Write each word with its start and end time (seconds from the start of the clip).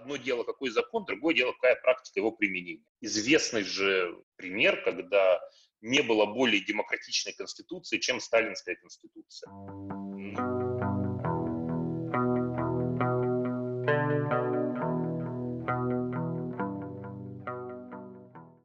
Одно 0.00 0.16
дело, 0.16 0.44
какой 0.44 0.70
закон, 0.70 1.04
другое 1.04 1.34
дело, 1.34 1.52
какая 1.52 1.76
практика 1.76 2.20
его 2.20 2.32
применения. 2.32 2.82
Известный 3.02 3.64
же 3.64 4.16
пример, 4.36 4.82
когда 4.82 5.38
не 5.82 6.00
было 6.00 6.24
более 6.24 6.64
демократичной 6.64 7.34
конституции, 7.34 7.98
чем 7.98 8.18
сталинская 8.18 8.76
конституция. 8.76 9.50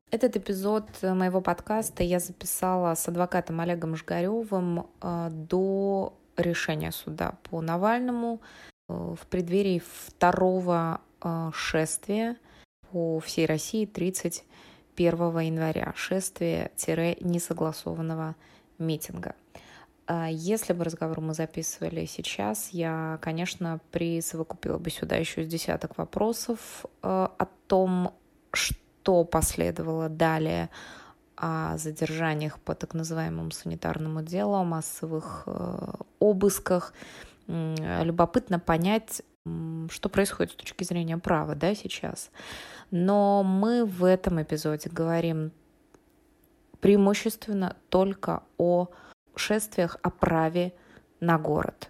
Этот 0.09 0.37
эпизод 0.37 0.85
моего 1.01 1.41
подкаста 1.41 2.03
я 2.03 2.19
записала 2.19 2.95
с 2.95 3.09
адвокатом 3.09 3.59
Олегом 3.59 3.97
Жгаревым 3.97 4.87
э, 5.01 5.27
до 5.31 6.17
решения 6.37 6.93
суда 6.93 7.37
по 7.43 7.59
Навальному 7.59 8.39
э, 8.87 8.93
в 8.93 9.27
преддверии 9.27 9.83
второго 10.07 11.01
э, 11.25 11.51
шествия 11.53 12.37
по 12.91 13.19
всей 13.19 13.45
России 13.45 13.85
31 13.85 15.39
января. 15.39 15.93
Шествие-несогласованного 15.97 18.35
митинга. 18.77 19.35
А 20.07 20.29
если 20.29 20.73
бы 20.73 20.83
разговор 20.83 21.19
мы 21.19 21.33
записывали 21.33 22.05
сейчас, 22.05 22.69
я, 22.69 23.17
конечно, 23.21 23.79
присовокупила 23.91 24.77
бы 24.77 24.91
сюда 24.91 25.15
еще 25.15 25.43
с 25.43 25.47
десяток 25.47 25.97
вопросов 25.97 26.85
о 27.01 27.47
том, 27.67 28.13
что 28.51 29.23
последовало 29.23 30.07
далее, 30.07 30.69
о 31.35 31.77
задержаниях 31.77 32.59
по 32.59 32.75
так 32.75 32.93
называемому 32.93 33.51
санитарному 33.51 34.21
делу, 34.21 34.53
о 34.53 34.63
массовых 34.63 35.43
э, 35.47 35.93
обысках. 36.19 36.93
Любопытно 37.47 38.59
понять, 38.59 39.21
что 39.89 40.09
происходит 40.09 40.53
с 40.53 40.55
точки 40.55 40.83
зрения 40.83 41.17
права 41.17 41.55
да, 41.55 41.75
сейчас. 41.75 42.31
Но 42.91 43.43
мы 43.43 43.85
в 43.85 44.03
этом 44.03 44.41
эпизоде 44.41 44.89
говорим 44.89 45.51
преимущественно 46.79 47.75
только 47.89 48.43
о 48.57 48.89
шествиях, 49.35 49.97
о 50.01 50.09
праве 50.09 50.73
на 51.19 51.37
город. 51.37 51.89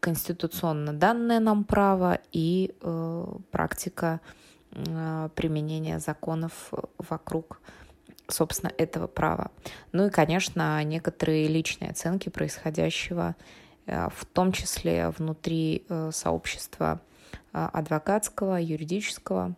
Конституционно 0.00 0.92
данное 0.92 1.40
нам 1.40 1.64
право 1.64 2.18
и 2.32 2.74
э, 2.80 3.26
практика 3.50 4.20
э, 4.72 5.28
применения 5.34 5.98
законов 5.98 6.72
вокруг 6.98 7.60
собственно, 8.32 8.72
этого 8.78 9.06
права. 9.06 9.50
Ну 9.92 10.06
и, 10.06 10.10
конечно, 10.10 10.82
некоторые 10.84 11.48
личные 11.48 11.90
оценки 11.90 12.28
происходящего, 12.28 13.36
в 13.90 14.24
том 14.24 14.52
числе 14.52 15.10
внутри 15.10 15.84
э, 15.88 16.10
сообщества 16.12 17.00
э, 17.52 17.58
адвокатского, 17.72 18.60
юридического, 18.60 19.56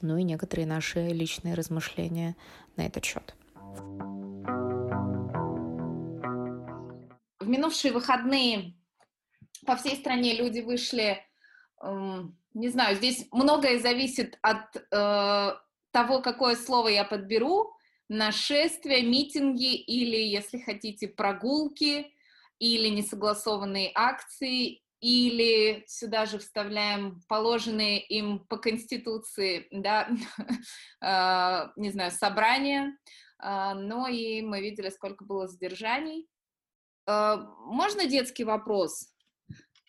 ну 0.00 0.16
и 0.16 0.22
некоторые 0.22 0.66
наши 0.66 1.08
личные 1.08 1.54
размышления 1.54 2.36
на 2.76 2.86
этот 2.86 3.04
счет. 3.04 3.34
В 7.38 7.46
минувшие 7.46 7.92
выходные 7.92 8.74
по 9.66 9.76
всей 9.76 9.96
стране 9.96 10.34
люди 10.34 10.60
вышли, 10.60 11.18
эм, 11.82 12.38
не 12.54 12.68
знаю, 12.68 12.96
здесь 12.96 13.26
многое 13.32 13.78
зависит 13.78 14.38
от 14.42 14.72
того, 15.90 16.20
какое 16.22 16.56
слово 16.56 16.88
я 16.88 17.04
подберу, 17.04 17.72
нашествия, 18.08 19.02
митинги 19.02 19.74
или, 19.74 20.16
если 20.16 20.58
хотите, 20.58 21.08
прогулки 21.08 22.12
или 22.58 22.88
несогласованные 22.88 23.90
акции, 23.94 24.82
или 25.00 25.84
сюда 25.86 26.26
же 26.26 26.38
вставляем 26.38 27.20
положенные 27.28 28.00
им 28.00 28.40
по 28.40 28.56
Конституции, 28.56 29.68
да, 29.70 30.08
а, 31.00 31.72
не 31.76 31.90
знаю, 31.90 32.10
собрания, 32.10 32.96
а, 33.38 33.74
но 33.74 34.08
и 34.08 34.42
мы 34.42 34.60
видели, 34.60 34.90
сколько 34.90 35.24
было 35.24 35.46
задержаний. 35.46 36.28
А, 37.06 37.36
можно 37.36 38.06
детский 38.06 38.44
вопрос, 38.44 39.08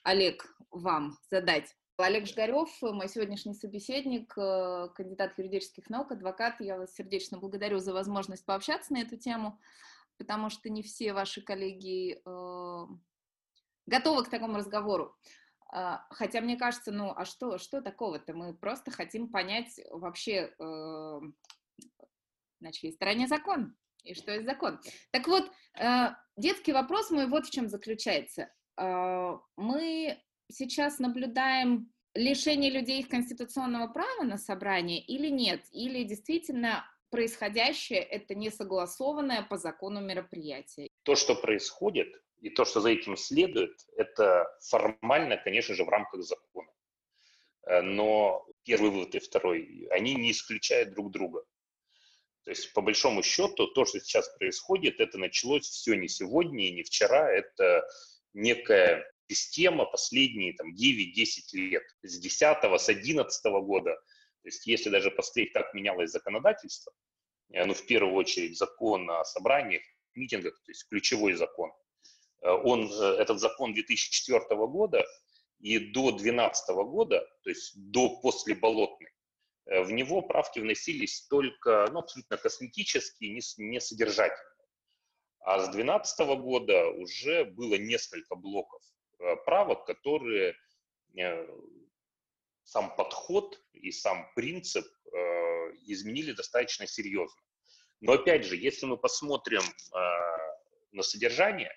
Олег, 0.04 0.46
вам 0.70 1.18
задать? 1.30 1.74
Олег 1.98 2.28
Жгарев, 2.28 2.70
мой 2.82 3.10
сегодняшний 3.10 3.54
собеседник, 3.54 4.34
э, 4.38 4.88
кандидат 4.96 5.38
юридических 5.38 5.90
наук, 5.90 6.14
адвокат. 6.14 6.62
Я 6.62 6.78
вас 6.78 6.94
сердечно 6.94 7.38
благодарю 7.38 7.80
за 7.80 7.92
возможность 7.94 8.46
пообщаться 8.46 8.94
на 8.94 9.02
эту 9.02 9.18
тему, 9.18 9.60
потому 10.20 10.52
что 10.52 10.70
не 10.70 10.84
все 10.84 11.14
ваши 11.14 11.42
коллеги 11.42 12.22
э, 12.24 12.86
готовы 13.88 14.24
к 14.24 14.30
такому 14.30 14.58
разговору. 14.58 15.16
Э, 15.74 15.98
хотя 16.12 16.42
мне 16.42 16.58
кажется, 16.58 16.92
ну 16.92 17.14
а 17.16 17.26
что, 17.26 17.58
что 17.58 17.82
такого-то? 17.82 18.36
Мы 18.36 18.54
просто 18.54 18.92
хотим 18.92 19.30
понять 19.30 19.80
вообще, 19.90 20.54
э, 20.60 21.20
на 22.60 22.72
чьей 22.72 22.92
стороне 22.92 23.28
закон 23.28 23.76
и 24.04 24.14
что 24.14 24.32
есть 24.34 24.46
закон. 24.46 24.80
Так 25.12 25.28
вот, 25.28 25.50
э, 25.80 26.10
детский 26.36 26.74
вопрос 26.74 27.10
мой 27.10 27.28
вот 27.28 27.48
в 27.48 27.52
чем 27.52 27.70
заключается. 27.70 28.52
Э, 28.78 29.38
мы 29.56 30.22
сейчас 30.52 31.00
наблюдаем 31.00 31.92
лишение 32.14 32.72
людей 32.72 33.00
их 33.00 33.10
конституционного 33.10 33.88
права 33.88 34.24
на 34.24 34.38
собрание 34.38 35.00
или 35.00 35.30
нет? 35.30 35.64
Или 35.72 36.04
действительно 36.04 36.86
происходящее 37.10 38.00
это 38.00 38.36
несогласованное 38.36 39.44
по 39.44 39.58
закону 39.58 40.02
мероприятие? 40.02 40.90
То, 41.04 41.16
что 41.16 41.36
происходит, 41.36 42.22
и 42.42 42.50
то, 42.50 42.66
что 42.66 42.82
за 42.82 42.90
этим 42.90 43.18
следует, 43.18 43.78
это 43.98 44.48
формально, 44.62 45.38
конечно 45.38 45.76
же, 45.76 45.84
в 45.84 45.90
рамках 45.90 46.24
закона. 46.24 46.72
Э, 47.68 47.82
но 47.82 48.46
первый 48.64 48.92
вывод 48.92 49.16
и 49.16 49.20
второй, 49.20 49.88
они 49.92 50.16
не 50.16 50.32
исключают 50.32 50.94
друг 50.94 51.12
друга. 51.12 51.44
То 52.46 52.52
есть, 52.52 52.74
по 52.74 52.82
большому 52.82 53.22
счету, 53.22 53.68
то, 53.68 53.86
что 53.86 54.00
сейчас 54.00 54.30
происходит, 54.38 55.00
это 55.00 55.18
началось 55.18 55.66
все 55.66 55.96
не 55.96 56.08
сегодня 56.08 56.68
и 56.68 56.72
не 56.72 56.84
вчера, 56.84 57.32
это 57.32 57.86
некая 58.34 59.06
система 59.28 59.86
последние 59.86 60.54
там, 60.54 60.74
9-10 60.74 61.54
лет, 61.54 61.84
с 62.02 62.18
10 62.18 62.82
с 62.82 62.90
11 62.90 63.46
года. 63.64 64.00
То 64.42 64.48
есть 64.48 64.66
если 64.68 64.90
даже 64.90 65.12
посмотреть, 65.12 65.54
как 65.54 65.74
менялось 65.74 66.12
законодательство, 66.12 66.94
э, 67.52 67.66
ну, 67.66 67.74
в 67.74 67.86
первую 67.86 68.16
очередь 68.16 68.58
закон 68.58 69.10
о 69.10 69.26
собраниях, 69.26 69.84
митингах, 70.16 70.56
то 70.64 70.72
есть 70.72 70.88
ключевой 70.88 71.34
закон, 71.34 71.72
э, 72.42 72.50
он, 72.50 72.90
э, 72.90 73.06
этот 73.20 73.40
закон 73.40 73.74
2004 73.74 74.68
года 74.68 75.06
и 75.60 75.78
до 75.78 76.12
2012 76.12 76.84
года, 76.86 77.28
то 77.44 77.50
есть 77.50 77.74
до 77.76 78.22
после 78.22 78.56
Болотной, 78.56 79.12
в 79.66 79.92
него 79.92 80.24
правки 80.24 80.60
вносились 80.60 81.28
только 81.28 81.88
ну, 81.92 82.00
абсолютно 82.00 82.38
косметические, 82.38 83.32
не, 83.32 83.42
не 83.58 83.80
содержательные. 83.80 84.46
А 85.42 85.60
с 85.60 85.70
2012 85.70 86.20
года 86.40 86.88
уже 86.88 87.46
было 87.46 87.76
несколько 87.76 88.36
блоков 88.36 88.82
правок, 89.46 89.86
которые 89.86 90.56
сам 92.70 92.96
подход 92.96 93.60
и 93.74 93.92
сам 93.92 94.32
принцип 94.36 94.86
э, 94.86 95.18
изменили 95.88 96.34
достаточно 96.34 96.86
серьезно. 96.86 97.42
Но 98.00 98.14
опять 98.14 98.46
же, 98.46 98.56
если 98.56 98.86
мы 98.86 98.98
посмотрим 98.98 99.62
на 100.92 101.04
содержание, 101.04 101.74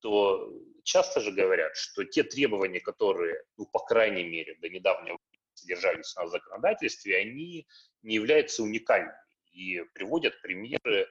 то 0.00 0.50
часто 0.84 1.20
же 1.20 1.32
говорят, 1.32 1.76
что 1.76 2.04
те 2.04 2.22
требования, 2.22 2.80
которые, 2.80 3.42
ну, 3.56 3.66
по 3.66 3.80
крайней 3.80 4.24
мере, 4.24 4.54
до 4.60 4.68
недавнего 4.68 5.18
содержались 5.54 6.16
у 6.16 6.24
в 6.24 6.28
законодательстве, 6.28 7.18
они 7.18 7.66
не 8.02 8.14
являются 8.14 8.62
уникальными 8.62 9.18
и 9.52 9.82
приводят 9.92 10.40
примеры 10.40 11.08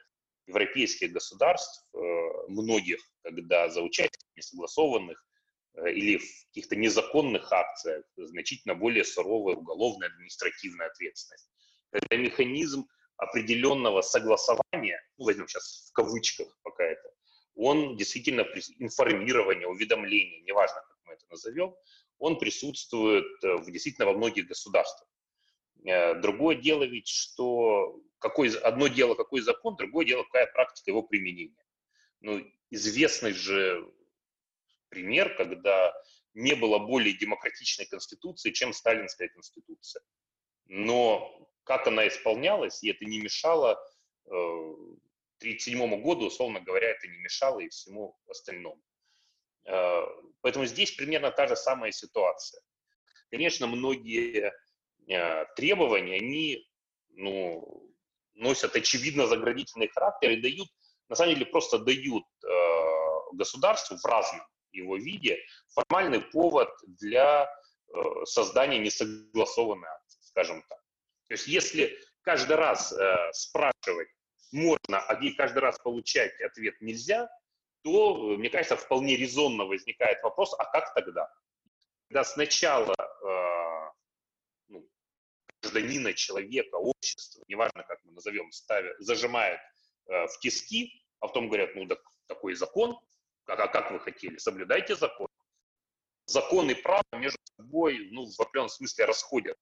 европейских 0.48 1.12
государств, 1.12 1.86
многих, 2.48 3.00
когда 3.24 3.70
за 3.70 3.82
участие 3.82 4.32
несогласованных 4.36 5.28
Э, 5.28 5.37
или 5.86 6.18
в 6.18 6.46
каких-то 6.48 6.76
незаконных 6.76 7.52
акциях 7.52 8.06
значительно 8.18 8.76
более 8.76 9.04
суровая 9.04 9.56
уголовная 9.56 10.10
административная 10.10 10.88
ответственность. 10.88 11.50
Это 11.92 12.18
механизм 12.18 12.88
определенного 13.18 14.02
согласования, 14.02 15.02
ну, 15.18 15.26
возьмем 15.26 15.48
сейчас 15.48 15.90
в 15.90 15.94
кавычках 15.94 16.48
пока 16.64 16.84
это, 16.84 17.10
он 17.56 17.98
действительно 17.98 18.46
информирование, 18.80 19.68
уведомление, 19.68 20.42
неважно, 20.42 20.76
как 20.76 20.98
мы 21.06 21.14
это 21.14 21.26
назовем, 21.30 21.76
он 22.20 22.38
присутствует 22.40 23.26
э, 23.44 23.56
в, 23.56 23.72
действительно 23.72 24.08
во 24.08 24.14
многих 24.14 24.48
государствах. 24.48 25.10
Э, 25.86 26.16
другое 26.16 26.56
дело 26.56 26.84
ведь, 26.84 27.08
что 27.08 28.00
какой, 28.20 28.50
одно 28.60 28.88
дело 28.88 29.16
какой 29.16 29.42
закон, 29.42 29.76
другое 29.76 30.06
дело 30.06 30.24
какая 30.24 30.48
практика 30.48 30.92
его 30.92 31.02
применения. 31.02 31.64
Ну, 32.22 32.44
известный 32.70 33.34
же 33.34 33.92
пример, 34.90 35.36
когда 35.36 35.94
не 36.34 36.54
было 36.54 36.80
более 36.80 37.18
демократичной 37.18 37.86
конституции, 37.86 38.52
чем 38.52 38.74
сталинская 38.74 39.30
конституция. 39.30 40.04
Но 40.66 41.50
как 41.64 41.88
она 41.88 42.08
исполнялась, 42.08 42.84
и 42.84 42.92
это 42.92 43.06
не 43.06 43.20
мешало 43.20 43.72
1937 44.26 45.82
э, 45.82 45.98
году, 46.02 46.28
условно 46.28 46.60
говоря, 46.62 46.90
это 46.90 47.08
не 47.08 47.18
мешало 47.18 47.60
и 47.60 47.70
всему 47.70 48.18
остальному. 48.28 48.82
Э, 49.66 50.04
поэтому 50.42 50.66
здесь 50.66 50.92
примерно 50.92 51.32
та 51.32 51.48
же 51.48 51.56
самая 51.56 51.92
ситуация. 51.92 52.62
Конечно, 53.32 53.68
многие 53.68 54.54
э, 55.08 55.46
требования, 55.56 56.18
они 56.18 56.70
ну, 57.10 57.92
носят 58.36 58.76
очевидно 58.76 59.26
заградительный 59.26 59.88
характер 59.88 60.32
и 60.32 60.42
дают, 60.42 60.68
на 61.10 61.16
самом 61.16 61.34
деле 61.34 61.46
просто 61.46 61.80
дают 61.80 62.24
государству 63.34 63.98
в 63.98 64.06
разном 64.06 64.42
его 64.78 64.98
виде 64.98 65.40
формальный 65.70 66.22
повод 66.22 66.70
для 66.88 67.44
э, 67.44 68.00
создания 68.26 68.80
несогласованной 68.80 69.88
акции, 69.88 70.20
скажем 70.22 70.64
так. 70.70 70.80
То 71.28 71.34
есть 71.34 71.48
если 71.48 71.98
каждый 72.22 72.56
раз 72.56 72.94
э, 72.94 73.32
спрашивать 73.34 74.10
можно, 74.52 75.00
а 75.00 75.16
каждый 75.36 75.60
раз 75.60 75.78
получать 75.80 76.40
ответ 76.42 76.80
нельзя, 76.82 77.30
то, 77.84 78.36
мне 78.38 78.50
кажется, 78.50 78.76
вполне 78.76 79.16
резонно 79.16 79.66
возникает 79.66 80.22
вопрос, 80.24 80.54
а 80.58 80.66
как 80.66 80.94
тогда? 80.94 81.32
Когда 82.08 82.24
сначала 82.24 82.96
э, 82.98 83.92
ну, 84.70 84.88
гражданина, 85.62 86.14
человека, 86.14 86.76
общества, 86.76 87.44
неважно, 87.48 87.84
как 87.84 88.00
мы 88.04 88.14
назовем, 88.14 88.52
ставят, 88.52 88.96
зажимают 89.00 89.60
э, 90.08 90.28
в 90.28 90.40
тиски, 90.40 91.02
а 91.20 91.28
потом 91.28 91.48
говорят, 91.48 91.76
ну, 91.76 91.88
так, 91.88 92.00
такой 92.28 92.56
закон, 92.56 92.98
а, 93.48 93.54
а 93.54 93.68
как 93.68 93.92
вы 93.92 94.00
хотели, 94.00 94.38
соблюдайте 94.38 94.96
закон. 94.96 95.28
Закон 96.26 96.70
и 96.70 96.74
право 96.76 97.04
между 97.14 97.40
собой, 97.56 98.10
ну, 98.12 98.26
в 98.26 98.40
определенном 98.40 98.70
смысле 98.70 99.06
расходят. 99.06 99.58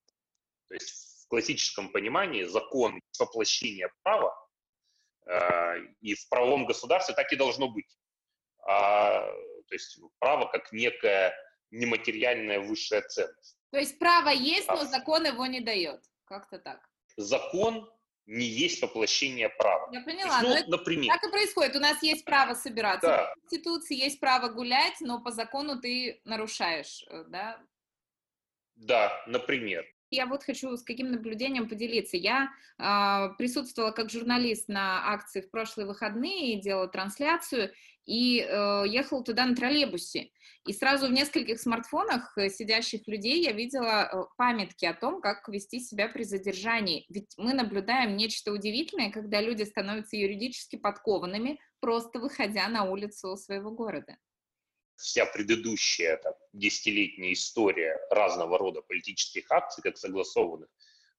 То 0.68 0.74
есть 0.74 1.24
в 1.24 1.28
классическом 1.28 1.92
понимании 1.92 2.44
закон– 2.44 3.00
воплощение 3.20 3.90
права, 4.04 4.36
э, 5.28 5.80
и 6.02 6.16
в 6.16 6.28
правовом 6.30 6.66
государстве 6.66 7.14
так 7.14 7.32
и 7.32 7.36
должно 7.36 7.70
быть. 7.70 7.98
А, 8.68 9.22
то 9.68 9.74
есть 9.74 10.00
право 10.20 10.48
как 10.48 10.72
некая 10.72 11.36
нематериальная 11.70 12.60
высшая 12.60 13.02
ценность. 13.02 13.58
То 13.72 13.78
есть 13.78 14.00
право 14.00 14.30
есть, 14.30 14.68
но 14.68 14.82
а 14.82 14.86
закон 14.86 15.26
его 15.26 15.46
не 15.46 15.60
дает. 15.60 16.04
Как-то 16.26 16.58
так. 16.58 16.80
Закон 17.18 17.92
не 18.26 18.46
есть 18.46 18.82
воплощение 18.82 19.50
права. 19.50 19.90
Я 19.92 20.02
поняла. 20.02 20.42
Есть, 20.42 20.68
ну, 20.68 20.78
например. 20.78 21.14
Так 21.14 21.24
и 21.24 21.32
происходит. 21.32 21.76
У 21.76 21.80
нас 21.80 22.02
есть 22.02 22.26
право 22.26 22.54
собираться 22.54 23.08
да. 23.08 23.34
в 23.36 23.40
Конституции, 23.42 23.96
есть 23.96 24.20
право 24.20 24.50
гулять, 24.50 24.96
но 25.00 25.22
по 25.22 25.32
закону 25.32 25.80
ты 25.80 26.22
нарушаешь, 26.26 27.06
э, 27.10 27.26
да? 27.28 27.60
Да, 28.76 29.24
например. 29.28 29.86
Я 30.16 30.26
вот 30.26 30.44
хочу 30.44 30.76
с 30.76 30.84
каким 30.84 31.12
наблюдением 31.12 31.68
поделиться. 31.68 32.18
Я 32.18 32.50
э, 32.78 33.36
присутствовала 33.38 33.92
как 33.92 34.10
журналист 34.10 34.70
на 34.70 35.12
акции 35.12 35.42
в 35.42 35.52
прошлые 35.52 35.88
выходные, 35.88 36.62
делала 36.62 36.88
трансляцию, 36.88 37.72
и 38.06 38.40
э, 38.40 38.84
ехала 38.88 39.24
туда 39.24 39.46
на 39.46 39.56
троллейбусе. 39.56 40.30
И 40.66 40.74
сразу 40.74 41.08
в 41.08 41.12
нескольких 41.12 41.60
смартфонах 41.60 42.38
э, 42.38 42.50
сидящих 42.50 43.08
людей 43.08 43.44
я 43.44 43.52
видела 43.52 44.10
э, 44.12 44.24
памятки 44.38 44.86
о 44.86 44.94
том, 44.94 45.22
как 45.22 45.48
вести 45.50 45.80
себя 45.80 46.08
при 46.08 46.24
задержании. 46.24 47.06
Ведь 47.10 47.34
мы 47.38 47.54
наблюдаем 47.54 48.16
нечто 48.16 48.52
удивительное, 48.52 49.12
когда 49.12 49.42
люди 49.42 49.64
становятся 49.64 50.16
юридически 50.16 50.76
подкованными, 50.76 51.60
просто 51.80 52.20
выходя 52.20 52.68
на 52.68 52.84
улицу 52.84 53.36
своего 53.38 53.72
города. 53.72 54.18
Вся 54.98 55.26
предыдущая 55.26 56.18
там, 56.18 56.34
десятилетняя 56.54 57.34
история 57.34 58.00
разного 58.10 58.58
рода 58.58 58.82
политических 58.82 59.50
акций, 59.52 59.82
как 59.82 59.98
согласованных, 59.98 60.70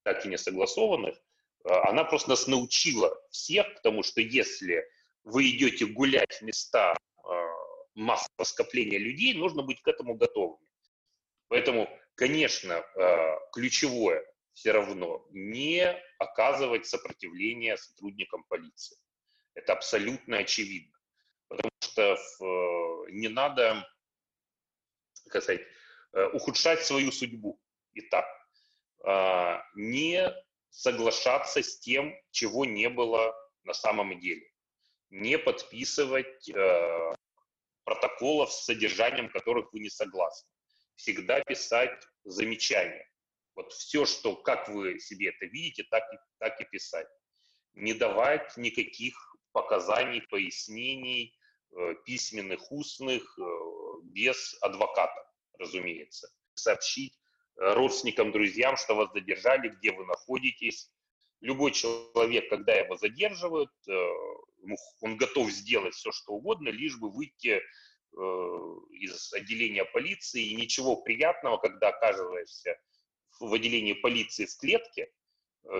так 0.02 0.24
и 0.24 0.28
не 0.28 0.38
согласованных, 0.38 1.16
э, 1.16 1.68
она 1.88 2.04
просто 2.04 2.30
нас 2.30 2.46
научила 2.46 3.16
всех, 3.30 3.74
потому 3.74 4.02
что 4.02 4.20
если 4.20 4.88
вы 5.24 5.50
идете 5.50 5.86
гулять 5.86 6.38
в 6.40 6.42
места 6.42 6.94
э, 6.94 7.30
массового 7.94 8.44
скопления 8.44 8.98
людей, 8.98 9.34
нужно 9.34 9.62
быть 9.62 9.82
к 9.82 9.88
этому 9.88 10.14
готовыми. 10.14 10.66
Поэтому, 11.48 11.88
конечно, 12.14 12.72
э, 12.74 13.36
ключевое 13.52 14.24
все 14.54 14.72
равно 14.72 15.26
не 15.32 15.84
оказывать 16.18 16.86
сопротивление 16.86 17.76
сотрудникам 17.76 18.42
полиции. 18.48 18.96
Это 19.54 19.74
абсолютно 19.74 20.38
очевидно. 20.38 20.95
Потому 21.48 21.70
что 21.80 22.14
э, 22.14 23.10
не 23.12 23.28
надо, 23.28 23.86
как 25.28 25.42
сказать, 25.42 25.62
ухудшать 26.32 26.84
свою 26.84 27.12
судьбу. 27.12 27.60
Итак, 27.92 28.24
не 29.74 30.34
соглашаться 30.70 31.62
с 31.62 31.78
тем, 31.78 32.14
чего 32.30 32.64
не 32.64 32.88
было 32.88 33.34
на 33.64 33.74
самом 33.74 34.18
деле 34.18 34.48
не 35.10 35.38
подписывать 35.38 36.48
э, 36.48 37.12
протоколов 37.84 38.52
с 38.52 38.64
содержанием 38.64 39.30
которых 39.30 39.72
вы 39.72 39.80
не 39.80 39.90
согласны. 39.90 40.48
Всегда 40.96 41.40
писать 41.40 42.02
замечания. 42.24 43.08
Вот 43.54 43.72
все, 43.72 44.04
что, 44.04 44.36
как 44.36 44.68
вы 44.68 44.98
себе 44.98 45.28
это 45.28 45.46
видите, 45.46 45.84
так 45.90 46.02
и, 46.12 46.16
так 46.38 46.60
и 46.60 46.64
писать. 46.64 47.08
Не 47.74 47.94
давать 47.94 48.56
никаких 48.56 49.35
показаний, 49.56 50.20
пояснений, 50.20 51.34
э, 51.70 51.94
письменных, 52.04 52.70
устных, 52.70 53.22
э, 53.38 53.42
без 54.02 54.54
адвоката, 54.60 55.32
разумеется. 55.58 56.28
Сообщить 56.54 57.14
э, 57.56 57.72
родственникам, 57.72 58.32
друзьям, 58.32 58.76
что 58.76 58.94
вас 58.94 59.10
задержали, 59.14 59.70
где 59.70 59.92
вы 59.92 60.04
находитесь. 60.04 60.92
Любой 61.40 61.70
человек, 61.72 62.50
когда 62.50 62.74
его 62.74 62.96
задерживают, 62.96 63.70
он 65.00 65.16
готов 65.16 65.50
сделать 65.50 65.94
все, 65.94 66.10
что 66.10 66.32
угодно, 66.32 66.70
лишь 66.70 66.96
бы 66.98 67.10
выйти 67.10 67.60
из 69.04 69.32
отделения 69.34 69.84
полиции. 69.84 70.42
И 70.42 70.56
ничего 70.56 70.96
приятного, 70.96 71.58
когда 71.58 71.88
оказываешься 71.88 72.80
в 73.38 73.52
отделении 73.52 73.92
полиции 73.92 74.46
в 74.46 74.56
клетке, 74.56 75.10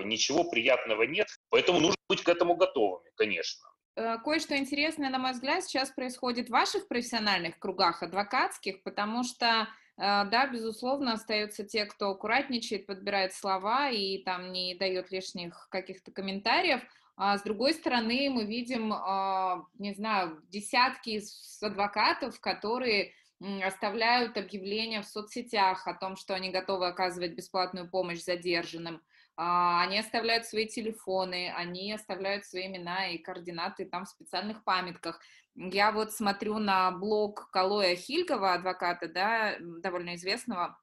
ничего 0.05 0.45
приятного 0.45 1.05
нет. 1.05 1.29
Поэтому 1.51 1.81
нужно 1.81 1.97
быть 2.09 2.23
к 2.23 2.29
этому 2.29 2.57
готовыми, 2.57 3.11
конечно. 3.17 3.69
Э, 3.97 4.19
кое-что 4.19 4.57
интересное, 4.57 5.11
на 5.11 5.19
мой 5.19 5.33
взгляд, 5.33 5.65
сейчас 5.65 5.91
происходит 5.91 6.49
в 6.49 6.53
ваших 6.53 6.89
профессиональных 6.89 7.59
кругах, 7.59 8.03
адвокатских, 8.03 8.83
потому 8.83 9.25
что 9.25 9.69
да, 9.99 10.47
безусловно, 10.53 11.15
остаются 11.15 11.65
те, 11.65 11.87
кто 11.87 12.11
аккуратничает, 12.11 12.85
подбирает 12.85 13.33
слова 13.33 13.89
и 13.89 14.19
там 14.25 14.53
не 14.53 14.75
дает 14.75 15.11
лишних 15.11 15.69
каких-то 15.71 16.13
комментариев. 16.13 16.83
А 17.17 17.39
с 17.39 17.43
другой 17.43 17.73
стороны, 17.73 18.29
мы 18.31 18.45
видим, 18.45 18.93
а, 18.93 19.65
не 19.79 19.95
знаю, 19.95 20.43
десятки 20.49 21.23
адвокатов, 21.63 22.39
которые 22.41 23.15
оставляют 23.63 24.37
объявления 24.37 25.01
в 25.01 25.07
соцсетях 25.07 25.87
о 25.87 25.95
том, 25.95 26.17
что 26.17 26.35
они 26.35 26.51
готовы 26.51 26.87
оказывать 26.87 27.33
бесплатную 27.33 27.91
помощь 27.91 28.23
задержанным. 28.23 29.03
А, 29.37 29.83
они 29.83 29.99
оставляют 29.99 30.47
свои 30.47 30.67
телефоны, 30.67 31.53
они 31.55 31.93
оставляют 31.93 32.47
свои 32.47 32.67
имена 32.67 33.09
и 33.09 33.19
координаты 33.19 33.85
там 33.85 34.05
в 34.05 34.09
специальных 34.09 34.65
памятках. 34.65 35.21
Я 35.55 35.93
вот 35.93 36.13
смотрю 36.13 36.59
на 36.59 36.91
блог 36.91 37.51
Калоя 37.51 37.97
Хильгова, 37.97 38.55
адвоката, 38.55 39.09
да, 39.09 39.57
довольно 39.61 40.15
известного, 40.17 40.79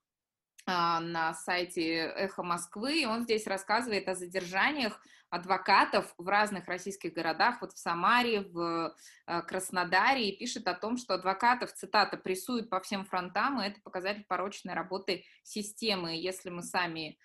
на 0.65 1.33
сайте 1.33 1.98
«Эхо 2.15 2.41
Москвы», 2.41 3.01
и 3.01 3.05
он 3.05 3.24
здесь 3.24 3.48
рассказывает 3.48 4.07
о 4.07 4.15
задержаниях 4.15 4.98
адвокатов 5.29 6.13
в 6.17 6.27
разных 6.27 6.67
российских 6.67 7.13
городах, 7.13 7.60
вот 7.60 7.74
в 7.74 7.79
Самаре, 7.79 8.41
в 8.41 8.95
э, 9.25 9.41
Краснодаре, 9.41 10.29
и 10.29 10.38
пишет 10.38 10.67
о 10.67 10.75
том, 10.75 10.95
что 10.95 11.15
адвокатов, 11.15 11.74
цитата, 11.74 12.17
прессуют 12.17 12.69
по 12.69 12.79
всем 12.79 13.03
фронтам, 13.03 13.60
и 13.60 13.65
это 13.65 13.81
показатель 13.81 14.25
порочной 14.25 14.75
работы 14.75 15.25
системы. 15.41 16.15
Если 16.15 16.51
мы 16.51 16.62
сами, 16.62 17.17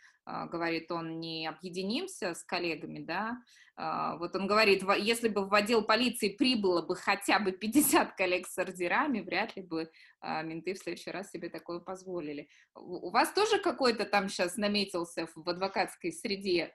говорит 0.51 0.91
он, 0.91 1.21
не 1.21 1.47
объединимся 1.47 2.35
с 2.35 2.43
коллегами, 2.45 2.99
да, 2.99 3.39
э, 3.77 4.19
вот 4.19 4.35
он 4.37 4.47
говорит, 4.47 4.85
если 4.99 5.29
бы 5.29 5.47
в 5.47 5.55
отдел 5.55 5.83
полиции 5.83 6.29
прибыло 6.29 6.83
бы 6.83 6.97
хотя 6.97 7.39
бы 7.39 7.53
50 7.53 8.15
коллег 8.15 8.47
с 8.47 8.59
ордерами, 8.59 9.21
вряд 9.21 9.57
ли 9.57 9.63
бы 9.63 9.91
менты 10.23 10.75
в 10.75 10.79
следующий 10.79 11.11
раз 11.11 11.31
себе 11.31 11.49
такое 11.49 11.79
позволили. 11.81 12.49
У 12.75 13.11
вас 13.11 13.33
тоже 13.33 13.59
какой-то 13.59 14.05
там 14.05 14.29
сейчас 14.29 14.57
наметился 14.57 15.29
в 15.35 15.49
адвокатской 15.49 16.13
среде 16.13 16.75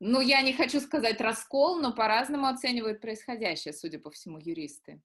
ну, 0.00 0.20
я 0.20 0.42
не 0.42 0.52
хочу 0.52 0.80
сказать 0.80 1.20
раскол, 1.20 1.80
но 1.80 1.92
по-разному 1.92 2.46
оценивают 2.46 3.00
происходящее, 3.00 3.74
судя 3.74 3.98
по 3.98 4.10
всему, 4.10 4.38
юристы. 4.38 5.02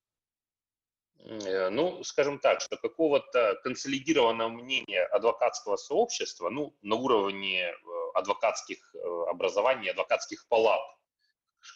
Э, 1.19 1.69
ну, 1.69 2.03
скажем 2.03 2.39
так, 2.39 2.61
что 2.61 2.77
какого-то 2.77 3.59
консолидированного 3.63 4.49
мнения 4.49 5.03
адвокатского 5.03 5.77
сообщества, 5.77 6.49
ну, 6.49 6.75
на 6.81 6.95
уровне 6.95 7.69
э, 7.69 7.75
адвокатских 8.13 8.93
э, 8.93 8.99
образований, 9.29 9.89
адвокатских 9.89 10.47
палат, 10.47 10.81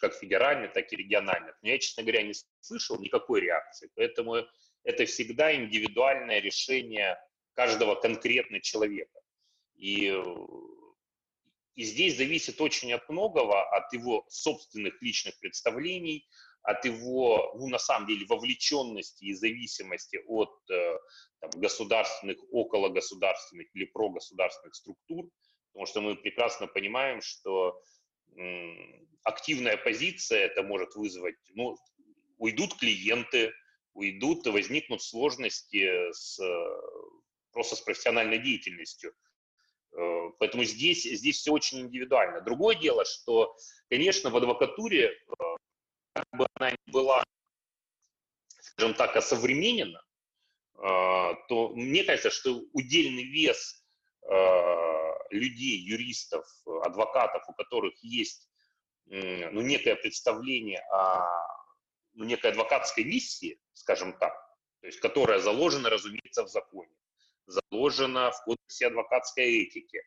как 0.00 0.14
федеральных, 0.14 0.74
так 0.74 0.92
и 0.92 0.96
региональных, 0.96 1.56
но 1.62 1.70
я, 1.70 1.78
честно 1.78 2.02
говоря, 2.02 2.22
не 2.22 2.34
слышал 2.60 2.98
никакой 3.00 3.40
реакции. 3.40 3.90
Поэтому 3.94 4.46
это 4.84 5.06
всегда 5.06 5.54
индивидуальное 5.54 6.40
решение 6.40 7.18
каждого 7.54 7.94
конкретного 7.94 8.60
человека. 8.60 9.20
И 9.76 10.12
и 11.78 11.84
здесь 11.84 12.16
зависит 12.16 12.60
очень 12.60 12.92
от 12.92 13.08
многого, 13.08 13.62
от 13.70 13.92
его 13.92 14.26
собственных 14.28 15.00
личных 15.00 15.38
представлений, 15.38 16.26
от 16.62 16.84
его, 16.84 17.54
ну, 17.56 17.68
на 17.68 17.78
самом 17.78 18.06
деле, 18.06 18.26
вовлеченности 18.26 19.24
и 19.24 19.34
зависимости 19.34 20.20
от 20.26 20.50
э, 20.70 20.98
там, 21.40 21.50
государственных, 21.56 22.38
около 22.50 22.88
государственных 22.88 23.68
или 23.74 23.84
прогосударственных 23.84 24.74
структур, 24.74 25.28
потому 25.72 25.86
что 25.86 26.00
мы 26.00 26.16
прекрасно 26.16 26.66
понимаем, 26.66 27.20
что 27.20 27.80
активная 29.24 29.76
позиция 29.76 30.46
это 30.46 30.62
может 30.62 30.94
вызвать, 30.94 31.36
ну, 31.54 31.76
уйдут 32.36 32.74
клиенты, 32.76 33.52
уйдут, 33.94 34.46
возникнут 34.46 35.02
сложности 35.02 36.12
с, 36.12 36.38
просто 37.52 37.76
с 37.76 37.80
профессиональной 37.80 38.38
деятельностью. 38.38 39.12
Э, 39.96 40.30
поэтому 40.38 40.64
здесь, 40.64 41.04
здесь 41.04 41.38
все 41.38 41.52
очень 41.52 41.80
индивидуально. 41.80 42.40
Другое 42.40 42.76
дело, 42.76 43.04
что, 43.04 43.56
конечно, 43.88 44.30
в 44.30 44.36
адвокатуре, 44.36 45.10
э, 45.10 45.56
как 46.12 46.26
бы 46.32 46.46
она 46.54 46.70
ни 46.70 46.92
была, 46.92 47.24
скажем 48.60 48.94
так, 48.94 49.16
осовременена, 49.16 50.02
э, 50.74 51.34
то 51.48 51.70
мне 51.74 52.04
кажется, 52.04 52.30
что 52.30 52.62
удельный 52.72 53.24
вес 53.24 53.84
людей, 55.30 55.78
юристов, 55.78 56.44
адвокатов, 56.82 57.48
у 57.48 57.54
которых 57.54 57.94
есть 58.02 58.50
ну, 59.06 59.62
некое 59.62 59.96
представление 59.96 60.80
о 60.90 61.24
ну, 62.12 62.24
некой 62.24 62.50
адвокатской 62.50 63.04
миссии, 63.04 63.60
скажем 63.72 64.12
так, 64.18 64.34
то 64.80 64.86
есть 64.86 65.00
которая 65.00 65.38
заложена, 65.38 65.88
разумеется, 65.88 66.44
в 66.44 66.48
законе, 66.48 66.92
заложена 67.46 68.30
в 68.32 68.44
кодексе 68.44 68.88
адвокатской 68.88 69.62
этики. 69.62 70.02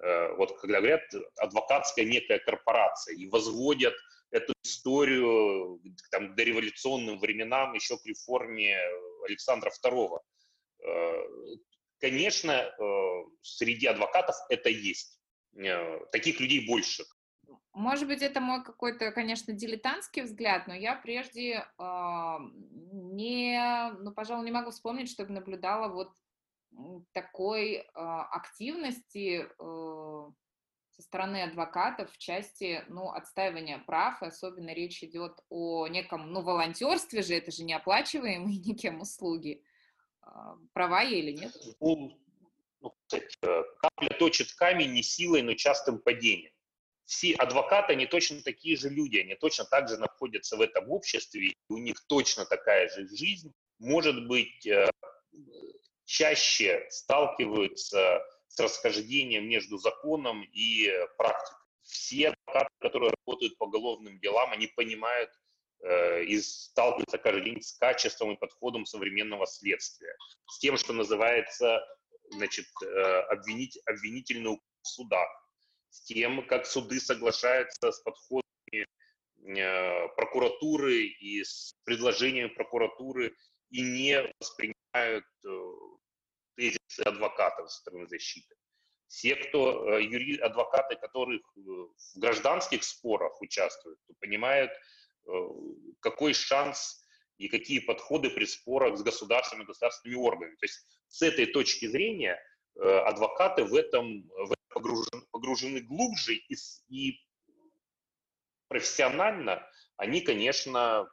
Э, 0.00 0.34
вот 0.36 0.58
когда 0.60 0.78
говорят 0.78 1.02
адвокатская 1.36 2.04
некая 2.04 2.38
корпорация 2.38 3.16
и 3.16 3.26
возводят 3.28 3.94
эту 4.30 4.52
историю 4.62 5.80
там, 6.10 6.32
к 6.32 6.34
дореволюционным 6.34 7.18
временам, 7.18 7.74
еще 7.74 7.96
к 7.96 8.06
реформе 8.06 8.78
Александра 9.24 9.70
II. 9.84 10.18
Э, 10.84 11.22
конечно, 12.00 12.52
э, 12.52 13.24
среди 13.42 13.86
адвокатов 13.86 14.36
это 14.48 14.68
есть. 14.68 15.18
Таких 16.12 16.40
людей 16.40 16.66
больше. 16.66 17.04
Может 17.72 18.06
быть, 18.08 18.22
это 18.22 18.40
мой 18.40 18.62
какой-то, 18.62 19.12
конечно, 19.12 19.52
дилетантский 19.52 20.22
взгляд, 20.22 20.66
но 20.66 20.74
я 20.74 20.94
прежде 20.94 21.64
э, 21.78 22.36
не, 22.92 23.92
ну, 24.00 24.12
пожалуй, 24.12 24.44
не 24.44 24.52
могу 24.52 24.70
вспомнить, 24.70 25.10
чтобы 25.10 25.32
наблюдала 25.32 25.88
вот 25.88 26.12
такой 27.12 27.74
э, 27.74 27.84
активности 27.94 29.46
э, 29.58 30.30
со 30.98 31.02
стороны 31.02 31.42
адвокатов 31.44 32.12
в 32.12 32.18
части, 32.18 32.84
ну, 32.88 33.10
отстаивания 33.10 33.78
прав, 33.78 34.20
и 34.20 34.26
особенно 34.26 34.74
речь 34.74 35.04
идет 35.04 35.38
о 35.48 35.86
неком, 35.86 36.32
ну, 36.32 36.42
волонтерстве 36.42 37.22
же, 37.22 37.34
это 37.34 37.52
же 37.52 37.62
не 37.62 37.72
оплачиваемые 37.72 38.58
никем 38.66 39.00
услуги. 39.00 39.62
Э, 40.26 40.28
права 40.72 41.04
или 41.04 41.30
нет? 41.30 41.52
Ну, 41.80 42.18
ну, 42.80 42.94
капля 43.80 44.18
точит 44.18 44.52
камень 44.54 44.92
не 44.92 45.02
силой, 45.02 45.42
но 45.42 45.54
частым 45.54 46.00
падением 46.00 46.52
все 47.04 47.34
адвокаты, 47.36 47.94
они 47.94 48.04
точно 48.04 48.42
такие 48.42 48.76
же 48.76 48.90
люди, 48.90 49.16
они 49.16 49.34
точно 49.34 49.64
так 49.64 49.88
же 49.88 49.96
находятся 49.96 50.58
в 50.58 50.60
этом 50.60 50.90
обществе, 50.90 51.54
у 51.70 51.78
них 51.78 51.96
точно 52.06 52.44
такая 52.44 52.86
же 52.90 53.08
жизнь, 53.08 53.50
может 53.78 54.28
быть, 54.28 54.66
э, 54.66 54.90
чаще 56.04 56.86
сталкиваются 56.90 58.22
с 58.48 58.58
расхождением 58.58 59.48
между 59.48 59.78
законом 59.78 60.42
и 60.52 60.90
практикой. 61.16 61.58
Все 61.82 62.28
адвокаты, 62.28 62.74
которые 62.80 63.12
работают 63.24 63.56
по 63.56 63.64
уголовным 63.64 64.18
делам, 64.20 64.52
они 64.52 64.66
понимают 64.66 65.30
э, 65.82 66.24
и 66.24 66.38
сталкиваются 66.40 67.18
каждый 67.18 67.44
день 67.44 67.62
с 67.62 67.72
качеством 67.78 68.32
и 68.32 68.36
подходом 68.36 68.84
современного 68.84 69.46
следствия, 69.46 70.14
с 70.46 70.58
тем, 70.58 70.76
что 70.76 70.92
называется 70.92 71.80
значит, 72.30 72.66
э, 72.84 72.86
обвинить, 73.30 73.78
обвинительный 73.86 74.58
в 74.82 74.86
судах 74.86 75.28
с 75.90 76.02
тем, 76.02 76.46
как 76.46 76.66
суды 76.66 77.00
соглашаются 77.00 77.92
с 77.92 78.00
подходами 78.00 78.86
э, 79.46 80.08
прокуратуры 80.16 81.04
и 81.04 81.42
с 81.42 81.74
предложениями 81.84 82.48
прокуратуры 82.48 83.34
и 83.70 83.80
не 83.80 84.22
воспринимают 84.40 85.24
э, 85.44 85.48
тезисы 86.58 87.02
адвокатов 87.06 87.70
со 87.70 87.78
стороны 87.78 88.08
защиты. 88.08 88.54
Все, 89.06 89.36
кто 89.36 89.96
э, 89.96 90.02
юри, 90.02 90.36
адвокаты, 90.38 90.96
которых 90.96 91.40
в 91.54 92.18
гражданских 92.18 92.84
спорах 92.84 93.40
участвуют, 93.40 93.98
понимают, 94.20 94.72
какой 96.00 96.34
шанс 96.34 97.06
и 97.36 97.48
какие 97.48 97.78
подходы 97.80 98.30
при 98.30 98.46
спорах 98.46 98.96
с 98.96 99.02
государственными 99.02 99.66
государственными 99.66 100.18
органами. 100.18 100.56
То 100.56 100.64
есть 100.64 100.86
с 101.08 101.22
этой 101.22 101.46
точки 101.46 101.86
зрения 101.86 102.38
адвокаты 102.74 103.64
в 103.64 103.74
этом, 103.74 104.22
в 104.22 104.54
погружены, 104.68 105.22
погружены 105.30 105.80
глубже 105.80 106.34
и, 106.34 106.56
и 106.88 107.20
профессионально, 108.68 109.66
они, 109.96 110.20
конечно, 110.20 111.10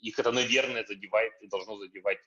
их 0.00 0.18
это, 0.18 0.32
наверное, 0.32 0.84
задевает 0.84 1.32
и 1.40 1.48
должно 1.48 1.78
задевать, 1.78 2.18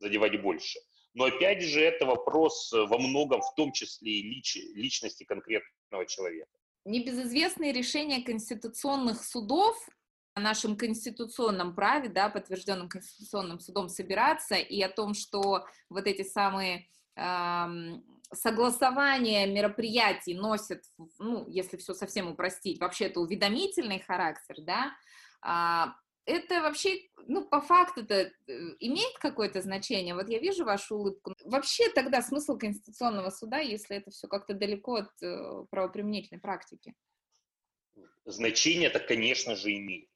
задевать 0.00 0.40
больше. 0.42 0.78
Но 1.14 1.24
опять 1.24 1.62
же, 1.62 1.80
это 1.80 2.06
вопрос 2.06 2.72
во 2.72 2.98
многом, 2.98 3.40
в 3.40 3.54
том 3.54 3.72
числе 3.72 4.12
и 4.12 4.22
лич, 4.22 4.56
личности 4.74 5.24
конкретного 5.24 6.06
человека. 6.06 6.50
Небезызвестные 6.84 7.72
решения 7.72 8.22
конституционных 8.22 9.22
судов 9.22 9.76
о 10.34 10.40
нашем 10.40 10.76
конституционном 10.76 11.74
праве, 11.74 12.08
да, 12.08 12.28
подтвержденном 12.28 12.88
конституционным 12.88 13.58
судом 13.58 13.88
собираться, 13.88 14.54
и 14.54 14.80
о 14.82 14.88
том, 14.88 15.14
что 15.14 15.66
вот 15.90 16.06
эти 16.06 16.22
самые 16.22 16.88
согласование 18.32 19.46
мероприятий 19.46 20.34
носит, 20.34 20.84
ну, 21.18 21.48
если 21.48 21.76
все 21.76 21.94
совсем 21.94 22.28
упростить, 22.28 22.78
вообще 22.80 23.06
это 23.06 23.20
уведомительный 23.20 23.98
характер, 23.98 24.56
да, 24.60 24.92
а, 25.42 25.94
это 26.28 26.60
вообще, 26.60 27.00
ну, 27.26 27.48
по 27.48 27.60
факту 27.60 28.02
это 28.02 28.14
э, 28.14 28.30
имеет 28.80 29.16
какое-то 29.18 29.62
значение? 29.62 30.14
Вот 30.14 30.28
я 30.28 30.38
вижу 30.38 30.64
вашу 30.64 30.96
улыбку. 30.96 31.34
Вообще 31.44 31.88
тогда 31.90 32.22
смысл 32.22 32.58
Конституционного 32.58 33.30
суда, 33.30 33.58
если 33.58 33.96
это 33.96 34.10
все 34.10 34.28
как-то 34.28 34.54
далеко 34.54 34.96
от 34.96 35.22
э, 35.22 35.64
правоприменительной 35.70 36.40
практики? 36.40 36.94
Значение 38.26 38.88
это, 38.88 39.00
конечно 39.00 39.56
же, 39.56 39.74
имеет. 39.74 40.10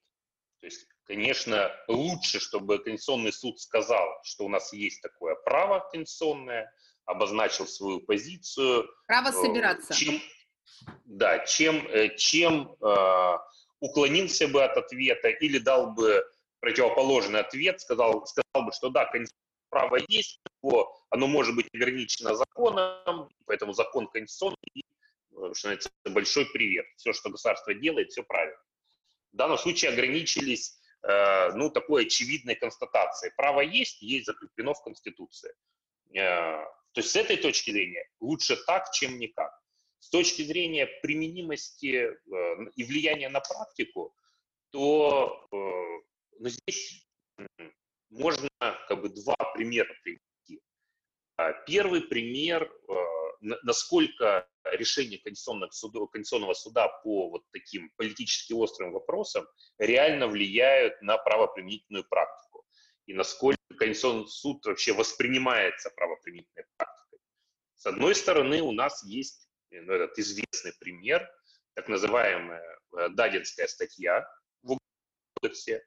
То 0.61 0.67
есть, 0.67 0.87
конечно, 1.05 1.71
лучше, 1.89 2.41
чтобы 2.41 2.79
Конституционный 2.79 3.33
суд 3.33 3.59
сказал, 3.59 4.07
что 4.23 4.45
у 4.45 4.49
нас 4.49 4.73
есть 4.75 5.01
такое 5.01 5.35
право 5.35 5.89
конституционное, 5.91 6.71
обозначил 7.07 7.67
свою 7.67 8.01
позицию. 8.01 8.87
Право 9.07 9.29
э, 9.29 9.33
собираться. 9.33 9.95
Чем, 9.95 10.21
да, 11.07 11.39
чем, 11.47 11.87
чем 12.17 12.77
э, 12.81 13.39
уклонился 13.83 14.47
бы 14.47 14.63
от 14.63 14.77
ответа 14.77 15.29
или 15.29 15.59
дал 15.59 15.93
бы 15.93 16.25
противоположный 16.61 17.41
ответ, 17.41 17.81
сказал, 17.81 18.25
сказал 18.27 18.65
бы, 18.65 18.73
что 18.73 18.91
да, 18.91 19.11
право 19.69 19.99
есть, 20.07 20.41
но 20.63 20.95
оно 21.11 21.27
может 21.27 21.57
быть 21.57 21.67
ограничено 21.75 22.37
законом, 22.37 23.29
поэтому 23.45 23.73
закон 23.73 24.07
конституционный, 24.07 24.57
э, 24.77 24.85
что 25.33 25.41
называется, 25.49 25.91
большой 26.05 26.47
привет. 26.47 26.87
Все, 26.97 27.13
что 27.13 27.31
государство 27.31 27.75
делает, 27.75 28.13
все 28.13 28.23
правильно. 28.23 28.63
В 29.33 29.37
данном 29.37 29.59
случае 29.59 29.91
ограничились 29.91 30.79
э, 31.03 31.53
ну, 31.55 31.69
такой 31.69 32.07
очевидной 32.07 32.55
констатацией. 32.55 33.33
Право 33.37 33.63
есть, 33.63 34.01
есть 34.01 34.27
закреплено 34.27 34.75
в 34.75 34.85
Конституции. 34.85 35.53
Э, 36.15 36.63
то 36.93 37.01
есть 37.01 37.11
с 37.11 37.17
этой 37.17 37.37
точки 37.37 37.73
зрения 37.73 38.09
лучше 38.21 38.57
так, 38.65 38.93
чем 38.93 39.19
никак. 39.19 39.62
С 40.03 40.11
точки 40.11 40.43
зрения 40.43 40.89
применимости 41.01 41.95
э, 41.95 42.71
и 42.75 42.83
влияния 42.83 43.29
на 43.29 43.39
практику, 43.39 44.13
то 44.71 45.47
э, 45.53 45.57
ну, 46.41 46.49
здесь 46.49 47.07
можно 48.11 48.49
как 48.61 49.01
бы 49.01 49.11
два 49.11 49.37
примера 49.55 49.95
привести. 50.03 50.61
А, 51.37 51.53
первый 51.53 52.01
пример, 52.01 52.65
э, 52.65 52.95
насколько 53.63 54.49
решение 54.73 55.21
Конституционного 55.21 55.71
суда, 55.71 56.01
Конституционного 56.11 56.55
суда 56.55 56.89
по 57.05 57.31
вот 57.31 57.45
таким 57.53 57.89
политически 57.97 58.55
острым 58.55 58.91
вопросам 58.91 59.47
реально 59.79 60.27
влияют 60.27 61.01
на 61.01 61.17
правоприменительную 61.17 62.05
практику 62.09 62.67
и 63.07 63.15
насколько 63.15 63.61
Конституционный 63.79 64.27
суд 64.27 64.67
вообще 64.67 64.95
воспринимается 64.95 65.91
правоприменительной 65.91 66.67
практикой. 66.77 67.21
С 67.77 67.87
одной 67.87 68.17
стороны, 68.17 68.63
у 68.63 68.73
нас 68.73 69.05
есть 69.05 69.49
ну, 69.81 69.93
этот 69.93 70.19
известный 70.19 70.73
пример, 70.79 71.29
так 71.75 71.89
называемая 71.89 72.63
э, 72.99 73.09
Дадинская 73.11 73.67
статья 73.67 74.29
в 74.63 74.79
кодексе 75.35 75.85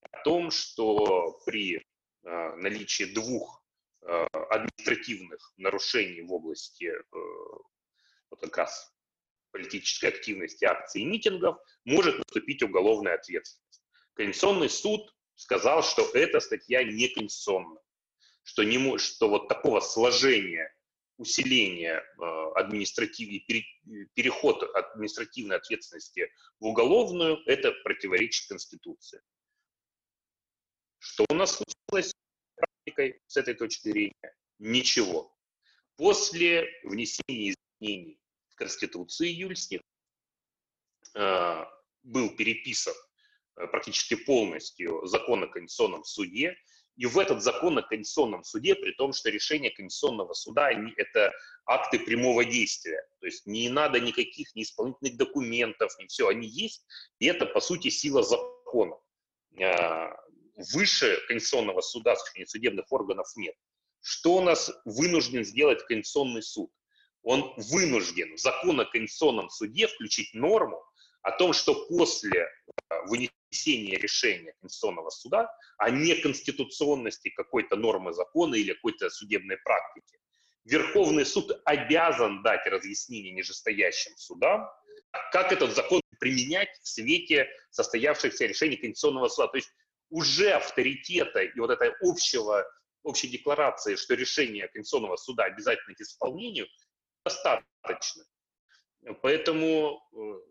о 0.00 0.22
том, 0.22 0.50
что 0.50 1.40
при 1.44 1.76
э, 1.76 1.82
наличии 2.22 3.04
двух 3.04 3.62
э, 4.02 4.26
административных 4.50 5.52
нарушений 5.56 6.22
в 6.22 6.32
области 6.32 6.86
э, 6.86 7.02
вот 8.30 8.40
как 8.40 8.56
раз 8.56 8.92
политической 9.50 10.06
активности, 10.06 10.64
акций 10.64 11.02
и 11.02 11.04
митингов 11.04 11.58
может 11.84 12.18
наступить 12.18 12.62
уголовная 12.62 13.14
ответственность. 13.14 13.82
Конституционный 14.14 14.68
суд 14.68 15.14
сказал, 15.34 15.82
что 15.82 16.02
эта 16.14 16.40
статья 16.40 16.82
не 16.84 17.08
конституционна, 17.08 17.80
что, 18.42 18.64
не, 18.64 18.98
что 18.98 19.28
вот 19.28 19.48
такого 19.48 19.80
сложения, 19.80 20.72
усиления 21.18 22.00
э, 22.00 22.52
административной, 22.54 23.44
переход 24.14 24.62
административной 24.74 25.56
ответственности 25.56 26.32
в 26.60 26.66
уголовную, 26.66 27.38
это 27.46 27.72
противоречит 27.84 28.48
Конституции. 28.48 29.20
Что 30.98 31.24
у 31.28 31.34
нас 31.34 31.52
случилось 31.56 32.10
с 32.10 32.14
практикой 32.56 33.20
с 33.26 33.36
этой 33.36 33.54
точки 33.54 33.88
зрения? 33.88 34.34
Ничего. 34.58 35.36
После 35.96 36.68
внесения 36.84 37.54
изменений 37.80 38.18
в 38.48 38.54
Конституции 38.54 39.28
июльских 39.28 39.80
э, 41.14 41.64
был 42.02 42.30
переписан 42.36 42.94
Э, 43.58 43.66
практически 43.66 44.14
полностью 44.14 45.04
закон 45.06 45.42
о 45.42 45.48
Конституционном 45.48 46.04
суде, 46.04 46.56
и 46.98 47.06
в 47.06 47.16
этот 47.16 47.42
закон 47.44 47.78
о 47.78 47.82
Конституционном 47.82 48.42
суде, 48.42 48.74
при 48.74 48.90
том, 48.90 49.12
что 49.12 49.30
решения 49.30 49.70
Конституционного 49.70 50.32
суда– 50.34 50.70
это 50.96 51.32
акты 51.64 52.00
прямого 52.00 52.44
действия. 52.44 53.06
То 53.20 53.26
есть 53.26 53.46
не 53.46 53.68
надо 53.68 54.00
никаких 54.00 54.52
ни 54.56 54.64
исполнительных 54.64 55.16
документов, 55.16 55.96
ни 56.00 56.06
все, 56.08 56.26
они 56.26 56.48
есть, 56.48 56.84
и 57.20 57.26
это, 57.26 57.46
по 57.46 57.60
сути, 57.60 57.88
сила 57.88 58.24
закона. 58.24 58.96
Э, 59.60 60.08
выше 60.74 61.16
Конституционного 61.28 61.82
суда, 61.82 62.16
судебных 62.46 62.90
органов 62.90 63.28
нет. 63.36 63.54
Что 64.00 64.34
у 64.34 64.40
нас 64.40 64.72
вынужден 64.84 65.44
сделать 65.44 65.86
Конституционный 65.86 66.42
суд? 66.42 66.72
Он 67.22 67.54
вынужден 67.56 68.34
в 68.34 68.38
закон 68.40 68.80
о 68.80 68.84
Конституционном 68.84 69.50
суде 69.50 69.86
включить 69.86 70.34
норму 70.34 70.84
о 71.22 71.30
том, 71.30 71.52
что 71.52 71.86
после 71.86 72.40
э, 72.40 72.46
вынесения 73.06 73.37
вынесения 73.50 73.96
решения 73.96 74.54
Конституционного 74.60 75.10
суда 75.10 75.50
о 75.78 75.90
неконституционности 75.90 77.30
какой-то 77.30 77.76
нормы 77.76 78.12
закона 78.12 78.54
или 78.54 78.72
какой-то 78.72 79.10
судебной 79.10 79.58
практики. 79.58 80.18
Верховный 80.64 81.24
суд 81.24 81.60
обязан 81.64 82.42
дать 82.42 82.66
разъяснение 82.66 83.32
нижестоящим 83.32 84.12
судам, 84.16 84.68
как 85.32 85.52
этот 85.52 85.74
закон 85.74 86.00
применять 86.20 86.68
в 86.82 86.88
свете 86.88 87.48
состоявшихся 87.70 88.46
решений 88.46 88.76
Конституционного 88.76 89.28
суда. 89.28 89.48
То 89.48 89.56
есть 89.56 89.70
уже 90.10 90.50
авторитета 90.50 91.40
и 91.40 91.58
вот 91.58 91.70
этой 91.70 91.92
общего, 92.00 92.66
общей 93.02 93.28
декларации, 93.28 93.96
что 93.96 94.14
решение 94.14 94.68
Конституционного 94.68 95.16
суда 95.16 95.44
обязательно 95.44 95.94
к 95.94 96.00
исполнению, 96.00 96.66
достаточно. 97.24 98.24
Поэтому 99.22 100.02
э, 100.12 100.47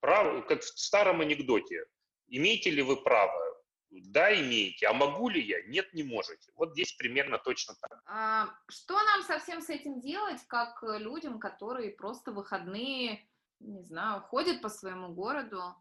право, 0.00 0.42
как 0.42 0.62
в 0.62 0.78
старом 0.78 1.20
анекдоте, 1.20 1.84
имеете 2.28 2.70
ли 2.70 2.82
вы 2.82 2.96
право? 2.96 3.48
Да, 3.90 4.34
имеете. 4.34 4.86
А 4.86 4.92
могу 4.92 5.28
ли 5.28 5.40
я? 5.40 5.62
Нет, 5.66 5.92
не 5.94 6.02
можете. 6.02 6.52
Вот 6.54 6.72
здесь 6.72 6.92
примерно 6.92 7.38
точно 7.38 7.74
так. 7.80 8.02
А, 8.06 8.48
что 8.68 8.94
нам 9.02 9.22
совсем 9.22 9.62
с 9.62 9.70
этим 9.70 10.00
делать, 10.00 10.42
как 10.46 10.82
людям, 10.82 11.38
которые 11.38 11.92
просто 11.92 12.32
выходные, 12.32 13.26
не 13.60 13.82
знаю, 13.82 14.20
ходят 14.22 14.60
по 14.60 14.68
своему 14.68 15.14
городу? 15.14 15.74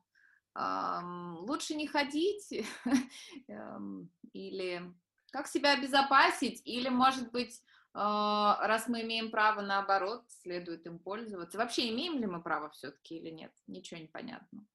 лучше 0.60 1.76
не 1.76 1.88
ходить? 1.88 2.66
Эм, 3.48 4.10
или 4.34 4.92
как 5.32 5.48
себя 5.48 5.74
обезопасить? 5.74 6.62
Или, 6.66 6.90
может 6.90 7.32
быть, 7.32 7.62
раз 7.98 8.88
мы 8.88 9.01
имеем 9.01 9.32
право, 9.32 9.62
наоборот, 9.62 10.24
следует 10.42 10.86
им 10.86 11.00
пользоваться. 11.00 11.58
Вообще, 11.58 11.89
имеем 11.89 12.20
ли 12.20 12.27
мы 12.27 12.42
право 12.42 12.70
все-таки 12.70 13.18
или 13.18 13.30
нет? 13.30 13.51
Ничего 13.68 14.00
не 14.00 14.08
понятно. 14.08 14.68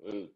Э, 0.00 0.28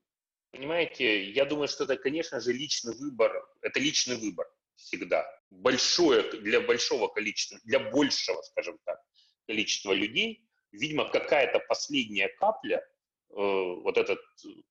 понимаете, 0.51 1.31
я 1.31 1.45
думаю, 1.45 1.69
что 1.69 1.85
это, 1.85 1.97
конечно 1.97 2.41
же, 2.41 2.53
личный 2.53 2.95
выбор. 2.95 3.33
Это 3.63 3.81
личный 3.81 4.17
выбор 4.17 4.47
всегда. 4.77 5.27
Большое, 5.51 6.23
для 6.41 6.61
большого 6.61 7.09
количества, 7.09 7.59
для 7.65 7.81
большего, 7.81 8.41
скажем 8.43 8.79
так, 8.85 9.01
количества 9.47 9.93
людей, 9.93 10.47
видимо, 10.73 11.11
какая-то 11.11 11.59
последняя 11.61 12.29
капля, 12.39 12.79
э, 12.79 13.35
вот 13.35 13.99
этот 13.99 14.21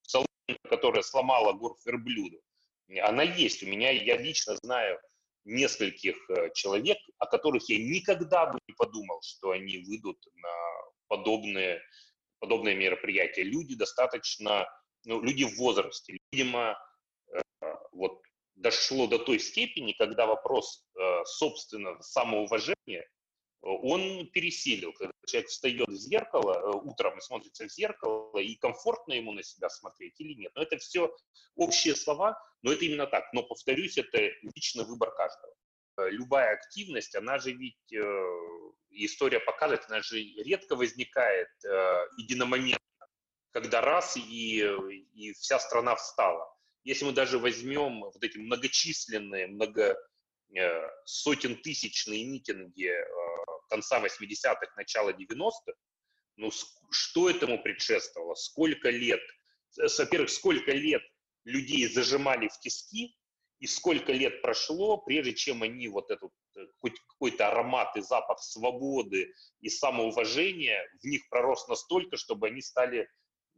соломинка, 0.02 0.69
которая 0.69 1.02
сломала 1.02 1.54
горб 1.54 1.78
верблюда, 1.86 2.38
она 3.02 3.24
есть. 3.24 3.63
У 3.63 3.67
меня, 3.67 3.91
я 3.91 4.17
лично 4.17 4.56
знаю 4.56 5.00
нескольких 5.48 6.18
э, 6.30 6.50
человек, 6.54 6.98
о 7.18 7.26
которых 7.26 7.70
я 7.70 7.78
никогда 7.78 8.46
бы 8.48 8.60
не 8.68 8.74
подумал, 8.76 9.22
что 9.24 9.52
они 9.52 9.80
выйдут 9.80 10.24
на 10.36 10.50
подобные, 11.08 11.82
подобные 12.40 12.76
мероприятия. 12.76 13.44
Люди 13.44 13.76
достаточно, 13.76 14.68
ну, 15.06 15.22
люди 15.22 15.46
в 15.46 15.58
возрасте. 15.58 16.18
Видимо, 16.32 16.78
э, 17.34 17.42
вот 17.92 18.22
дошло 18.56 19.08
до 19.08 19.20
той 19.20 19.40
степени, 19.40 19.94
когда 19.94 20.26
вопрос, 20.26 20.86
э, 21.00 21.24
собственно, 21.26 22.00
самоуважения 22.02 23.08
он 23.62 24.28
пересилил. 24.28 24.93
Когда 24.93 25.13
человек 25.26 25.50
встает 25.50 25.88
в 25.88 25.96
зеркало 25.96 26.54
э, 26.54 26.78
утром 26.84 27.17
и 27.17 27.22
смотрится 27.22 27.65
в 27.65 27.72
зеркало, 27.72 28.38
и 28.38 28.56
комфортно 28.56 29.13
ему 29.13 29.32
на 29.32 29.43
себя 29.43 29.70
смотреть 29.70 30.20
или 30.20 30.34
нет. 30.34 30.52
Но 30.56 30.63
это 30.63 30.78
все 30.78 31.13
общие 31.56 31.96
слова, 31.96 32.39
но 32.62 32.72
это 32.72 32.86
именно 32.86 33.08
так. 33.08 33.26
Но, 33.34 33.43
повторюсь, 33.43 33.98
это 33.98 34.17
личный 34.41 34.86
выбор 34.86 35.12
каждого. 35.12 35.54
Э, 35.98 36.10
любая 36.10 36.54
активность, 36.54 37.15
она 37.15 37.39
же 37.39 37.52
ведь, 37.52 37.93
э, 37.93 38.24
история 38.91 39.39
показывает, 39.39 39.86
она 39.89 40.02
же 40.02 40.20
редко 40.20 40.76
возникает 40.76 41.50
единомоментно, 42.17 43.08
когда 43.52 43.82
раз 43.82 44.17
и, 44.17 44.65
и 45.13 45.34
вся 45.34 45.60
страна 45.60 45.96
встала. 45.96 46.52
Если 46.84 47.06
мы 47.06 47.12
даже 47.12 47.38
возьмем 47.38 48.02
вот 48.02 48.24
эти 48.24 48.38
многочисленные, 48.38 49.48
много 49.48 49.98
сотен 51.04 51.62
тысячные 51.62 52.26
митинги 52.26 52.93
конца 53.67 53.99
80-х, 53.99 54.73
начала 54.75 55.12
90-х, 55.12 55.73
ну, 56.38 56.51
что 56.91 57.30
этому 57.30 57.62
предшествовало? 57.62 58.36
Сколько 58.36 58.89
лет? 58.89 59.21
Во-первых, 59.75 60.30
сколько 60.30 60.71
лет 60.71 61.01
людей 61.45 61.88
зажимали 61.88 62.47
в 62.47 62.60
тиски, 62.60 63.15
и 63.60 63.65
сколько 63.65 64.12
лет 64.12 64.41
прошло, 64.41 64.97
прежде 64.97 65.34
чем 65.34 65.63
они 65.63 65.88
вот 65.88 66.12
этот 66.12 66.32
э, 66.56 66.67
хоть 66.80 66.99
какой-то 67.08 67.47
аромат 67.47 67.95
и 67.95 68.01
запах 68.01 68.39
свободы 68.39 69.34
и 69.62 69.69
самоуважения 69.69 70.88
в 71.01 71.06
них 71.06 71.27
пророс 71.30 71.67
настолько, 71.67 72.17
чтобы 72.17 72.47
они 72.47 72.62
стали 72.62 73.10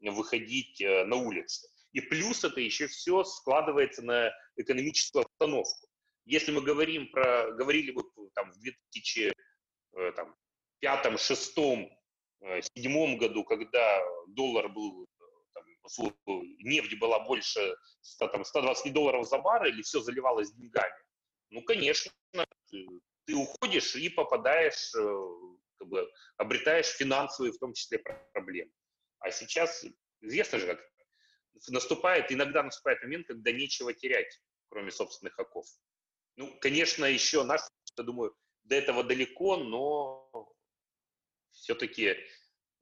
выходить 0.01 0.79
э, 0.79 1.03
на 1.03 1.17
улицы. 1.17 1.67
И 1.91 1.99
плюс 1.99 2.43
это 2.43 2.61
еще 2.61 2.87
все 2.87 3.23
складывается 3.23 4.01
на 4.01 4.31
экономическую 4.55 5.25
обстановку. 5.25 5.87
Если 6.25 6.51
мы 6.51 6.61
говорим 6.61 7.11
про, 7.11 7.51
говорили 7.51 7.91
бы 7.91 8.03
там 8.35 8.51
в 8.51 8.59
2000 8.59 9.33
Э, 9.93 10.11
там, 10.15 10.35
пятом, 10.79 11.17
шестом, 11.17 11.89
э, 12.41 12.61
седьмом 12.61 13.17
году, 13.17 13.43
когда 13.43 14.01
доллар 14.27 14.69
был, 14.69 15.07
там, 15.53 15.65
нефть 16.59 16.99
была 16.99 17.19
больше 17.19 17.75
100, 18.01 18.27
там, 18.27 18.45
120 18.45 18.93
долларов 18.93 19.27
за 19.27 19.39
баррель, 19.39 19.79
и 19.79 19.83
все 19.83 19.99
заливалось 19.99 20.51
деньгами, 20.53 21.03
ну, 21.49 21.63
конечно, 21.63 22.11
ты, 23.25 23.35
уходишь 23.35 23.95
и 23.95 24.09
попадаешь, 24.09 24.93
э, 24.95 25.57
как 25.77 25.87
бы, 25.87 26.11
обретаешь 26.37 26.87
финансовые, 26.87 27.51
в 27.51 27.57
том 27.57 27.73
числе, 27.73 27.99
проблемы. 28.33 28.71
А 29.19 29.31
сейчас, 29.31 29.85
известно 30.21 30.59
же, 30.59 30.67
как 30.67 30.79
наступает, 31.67 32.31
иногда 32.31 32.63
наступает 32.63 33.01
момент, 33.01 33.27
когда 33.27 33.51
нечего 33.51 33.93
терять, 33.93 34.41
кроме 34.69 34.91
собственных 34.91 35.37
оков. 35.39 35.65
Ну, 36.37 36.55
конечно, 36.59 37.05
еще 37.05 37.43
наш, 37.43 37.61
я 37.97 38.03
думаю, 38.03 38.35
до 38.69 38.75
этого 38.75 39.03
далеко, 39.03 39.57
но 39.57 40.55
все-таки 41.51 42.15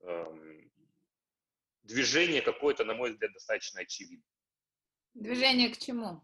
эм, 0.01 0.71
движение 1.83 2.41
какое-то, 2.41 2.83
на 2.83 2.93
мой 2.93 3.11
взгляд, 3.11 3.31
достаточно 3.33 3.81
очевидно. 3.81 4.25
Движение 5.13 5.69
к 5.73 5.77
чему? 5.77 6.21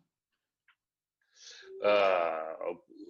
Э, 1.82 2.56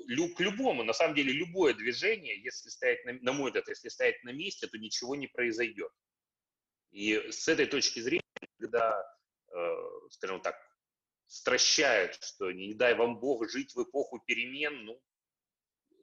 к 0.06 0.39
любому, 0.39 0.84
на 0.84 0.94
самом 0.94 1.16
деле, 1.16 1.34
любое 1.34 1.74
движение, 1.74 2.42
если 2.42 2.70
стоять, 2.70 3.04
на, 3.06 3.13
на 3.13 3.34
мой 3.34 3.50
взгляд, 3.50 3.68
если 3.68 3.89
стоять 3.89 4.24
на 4.24 4.30
месте, 4.30 4.68
то 4.68 4.78
ничего 4.78 5.16
не 5.16 5.28
произойдет. 5.28 5.92
И 6.92 7.16
с 7.32 7.48
этой 7.48 7.66
точки 7.66 8.00
зрения, 8.00 8.22
когда, 8.60 9.04
э, 9.52 9.76
скажем 10.12 10.39
так, 10.42 10.56
стращают, 11.26 12.16
что 12.24 12.52
не 12.52 12.76
дай 12.76 12.94
вам 12.94 13.20
Бог 13.20 13.50
жить 13.50 13.74
в 13.74 13.84
эпоху 13.84 14.20
перемен, 14.20 14.86
ну, 14.86 15.02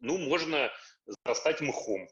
ну, 0.01 0.19
можно 0.19 0.71
зарастать 1.07 1.61
мхом. 1.61 2.09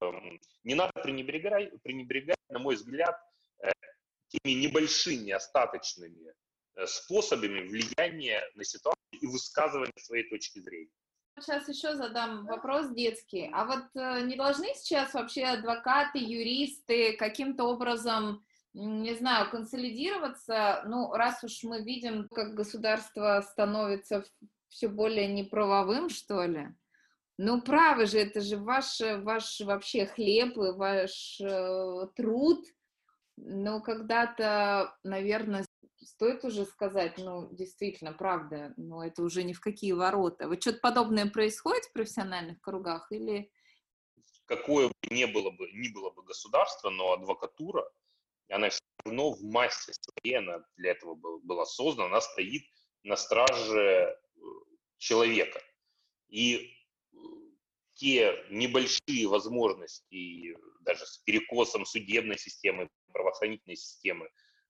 Эм, 0.00 0.40
не 0.64 0.74
надо 0.74 0.92
пренебрегать, 1.02 1.70
пренебрегать 1.82 2.38
на 2.48 2.58
мой 2.58 2.76
взгляд, 2.76 3.16
э, 3.62 3.70
теми 4.28 4.52
небольшими 4.52 5.32
остаточными 5.32 6.32
э, 6.76 6.86
способами 6.86 7.68
влияния 7.68 8.42
на 8.54 8.64
ситуацию 8.64 9.20
и 9.20 9.26
высказывания 9.26 9.92
своей 9.98 10.28
точки 10.28 10.58
зрения. 10.60 10.90
Сейчас 11.40 11.68
еще 11.68 11.96
задам 11.96 12.46
вопрос 12.46 12.90
детский. 12.90 13.50
А 13.52 13.64
вот 13.64 13.84
э, 13.94 14.20
не 14.22 14.36
должны 14.36 14.68
сейчас 14.74 15.14
вообще 15.14 15.44
адвокаты, 15.44 16.18
юристы 16.18 17.16
каким-то 17.16 17.64
образом 17.64 18.44
не 18.74 19.14
знаю, 19.14 19.50
консолидироваться, 19.50 20.82
ну, 20.86 21.12
раз 21.12 21.44
уж 21.44 21.62
мы 21.62 21.82
видим, 21.82 22.28
как 22.28 22.54
государство 22.54 23.40
становится 23.48 24.24
все 24.68 24.88
более 24.88 25.28
неправовым, 25.28 26.08
что 26.08 26.44
ли, 26.44 26.74
ну, 27.36 27.62
правы 27.62 28.06
же, 28.06 28.18
это 28.18 28.40
же 28.40 28.56
ваш, 28.56 29.00
ваш 29.00 29.60
вообще 29.60 30.06
хлеб, 30.06 30.56
ваш 30.56 31.40
э, 31.40 32.06
труд. 32.14 32.64
Но 33.36 33.80
когда-то, 33.80 34.96
наверное, 35.02 35.64
стоит 36.00 36.44
уже 36.44 36.64
сказать, 36.64 37.18
ну, 37.18 37.48
действительно, 37.52 38.12
правда, 38.12 38.72
но 38.76 39.04
это 39.04 39.22
уже 39.22 39.42
ни 39.42 39.52
в 39.52 39.60
какие 39.60 39.92
ворота. 39.92 40.46
Вот 40.48 40.62
что-то 40.62 40.78
подобное 40.78 41.28
происходит 41.28 41.84
в 41.84 41.92
профессиональных 41.92 42.60
кругах 42.60 43.10
или... 43.10 43.50
Какое 44.46 44.88
бы 44.88 44.94
ни 45.10 45.24
было 45.24 45.50
бы, 45.50 45.70
ни 45.72 45.92
было 45.92 46.10
бы 46.10 46.22
государство, 46.22 46.90
но 46.90 47.14
адвокатура, 47.14 47.90
она 48.48 48.68
все 48.68 48.80
равно 49.04 49.32
в 49.32 49.42
массе 49.42 49.92
своей, 49.92 50.36
она 50.36 50.64
для 50.76 50.92
этого 50.92 51.14
была 51.14 51.64
создана, 51.64 52.08
она 52.08 52.20
стоит 52.20 52.62
на 53.02 53.16
страже 53.16 53.80
э, 53.80 54.40
человека. 54.98 55.60
И 56.28 56.73
те 58.04 58.44
небольшие 58.50 59.26
возможности, 59.26 60.54
даже 60.80 61.06
с 61.06 61.16
перекосом 61.24 61.86
судебной 61.86 62.36
системы, 62.36 62.90
правоохранительной 63.12 63.76
системы, 63.76 64.28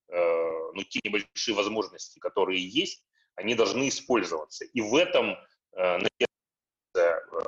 э, 0.08 0.72
ну, 0.72 0.84
те 0.84 1.00
небольшие 1.02 1.56
возможности, 1.56 2.20
которые 2.20 2.64
есть, 2.64 3.04
они 3.34 3.56
должны 3.56 3.88
использоваться. 3.88 4.64
И 4.66 4.80
в 4.80 4.94
этом 4.94 5.36
э, 5.76 5.98
э 6.20 6.26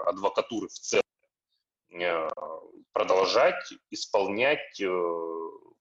адвокатуры 0.07 0.67
в 0.67 0.73
целом 0.73 1.05
продолжать 2.93 3.73
исполнять 3.91 4.83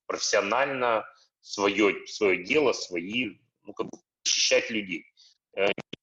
профессионально 0.06 1.04
свое, 1.40 2.06
свое 2.06 2.44
дело, 2.44 2.72
свои, 2.72 3.38
ну, 3.64 3.72
как 3.72 3.88
бы 3.88 3.98
защищать 4.24 4.70
людей. 4.70 5.04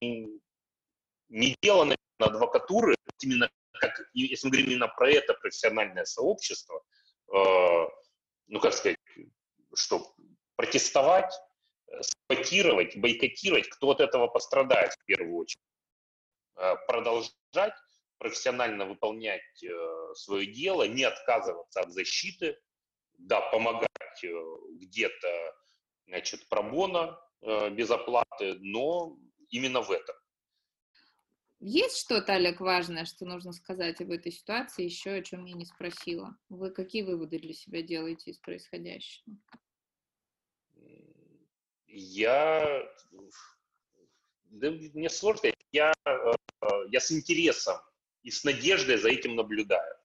Не 0.02 1.56
дело, 1.62 1.86
наверное, 1.86 1.98
адвокатуры, 2.20 2.96
именно 3.22 3.50
как, 3.80 4.02
если 4.14 4.48
мы 4.48 4.52
говорим 4.52 4.72
именно 4.72 4.88
про 4.88 5.10
это 5.10 5.34
профессиональное 5.34 6.06
сообщество, 6.06 6.84
э, 7.34 7.88
ну, 8.48 8.60
как 8.60 8.74
сказать, 8.74 8.98
что 9.76 10.14
протестовать, 10.56 11.34
э, 11.88 12.02
саботировать, 12.02 12.98
бойкотировать, 12.98 13.70
кто 13.70 13.92
от 13.92 14.00
этого 14.00 14.28
пострадает 14.28 14.94
в 14.94 15.06
первую 15.06 15.38
очередь. 15.38 15.62
Э, 16.56 16.76
продолжать 16.88 17.74
профессионально 18.18 18.86
выполнять 18.86 19.64
э, 19.64 20.14
свое 20.16 20.46
дело, 20.46 20.88
не 20.88 21.04
отказываться 21.04 21.82
от 21.82 21.92
защиты, 21.92 22.58
да, 23.18 23.42
помогать 23.42 24.24
э, 24.24 24.30
где-то, 24.80 25.56
значит, 26.08 26.48
пробона 26.48 27.20
э, 27.42 27.70
без 27.72 27.90
оплаты, 27.92 28.56
но 28.60 29.18
именно 29.50 29.82
в 29.82 29.92
этом. 29.92 30.16
Есть 31.66 32.00
что-то, 32.00 32.34
Олег, 32.34 32.60
важное, 32.60 33.06
что 33.06 33.24
нужно 33.24 33.54
сказать 33.54 34.02
об 34.02 34.12
этой 34.12 34.34
ситуации, 34.34 34.84
еще 34.84 35.12
о 35.12 35.24
чем 35.24 35.46
я 35.46 35.54
не 35.54 35.64
спросила? 35.64 36.36
Вы 36.50 36.72
какие 36.72 37.04
выводы 37.04 37.40
для 37.40 37.54
себя 37.54 37.82
делаете 37.82 38.32
из 38.32 38.38
происходящего? 38.38 39.34
Я... 41.88 42.84
Да 44.50 44.72
мне 44.72 45.10
сложно. 45.10 45.54
Я, 45.72 45.94
э, 46.06 46.34
я 46.90 47.00
с 47.00 47.10
интересом 47.14 47.78
и 48.24 48.30
с 48.30 48.44
надеждой 48.44 48.98
за 48.98 49.08
этим 49.08 49.38
наблюдаю. 49.38 49.96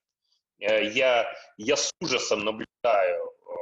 Э, 0.61 0.89
я, 0.93 1.27
я 1.57 1.77
с 1.77 1.91
ужасом 2.01 2.45
наблюдаю 2.45 3.25
э, 3.25 3.55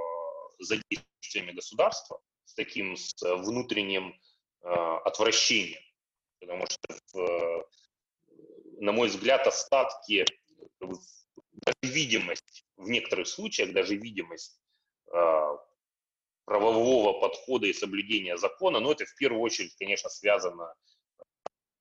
за 0.58 0.82
действиями 0.90 1.52
государства, 1.52 2.20
с 2.44 2.52
таким 2.52 2.94
с 2.94 3.14
внутренним 3.22 4.20
отвращением. 4.60 5.80
Потому 6.40 6.66
что 6.66 6.98
в, 7.12 7.66
на 8.76 8.92
мой 8.92 9.08
взгляд, 9.08 9.46
остатки, 9.46 10.24
даже 10.80 11.76
видимость, 11.82 12.64
в 12.76 12.88
некоторых 12.88 13.26
случаях 13.26 13.72
даже 13.72 13.96
видимость 13.96 14.60
э, 15.12 15.56
правового 16.44 17.20
подхода 17.20 17.66
и 17.66 17.72
соблюдения 17.72 18.36
закона, 18.36 18.80
но 18.80 18.92
это 18.92 19.04
в 19.04 19.14
первую 19.16 19.42
очередь, 19.42 19.74
конечно, 19.76 20.08
связано 20.08 20.74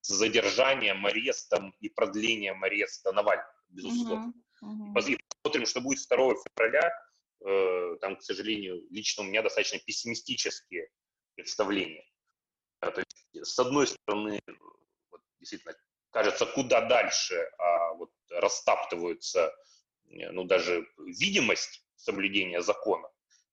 с 0.01 0.09
задержанием, 0.09 1.05
арестом 1.05 1.75
и 1.79 1.89
продлением 1.89 2.63
ареста 2.63 3.11
Навального, 3.11 3.49
безусловно. 3.69 4.33
Uh-huh, 4.63 4.93
uh-huh. 4.93 4.93
Посмотрим, 4.93 5.65
что 5.65 5.81
будет 5.81 5.99
2 6.07 6.17
февраля. 6.17 6.91
Э, 7.45 7.97
там, 8.01 8.15
к 8.15 8.21
сожалению, 8.21 8.85
лично 8.89 9.23
у 9.23 9.27
меня 9.27 9.41
достаточно 9.41 9.79
пессимистические 9.79 10.89
представления. 11.35 12.05
То 12.79 13.01
есть, 13.01 13.51
с 13.51 13.59
одной 13.59 13.87
стороны, 13.87 14.39
действительно, 15.39 15.75
кажется, 16.15 16.45
куда 16.45 16.79
дальше, 16.79 17.35
а 17.57 17.93
вот 17.95 18.09
растаптываются, 18.29 19.53
э, 20.09 20.31
ну, 20.31 20.45
даже 20.45 20.87
видимость 20.97 21.83
соблюдения 21.97 22.61
закона. 22.61 23.09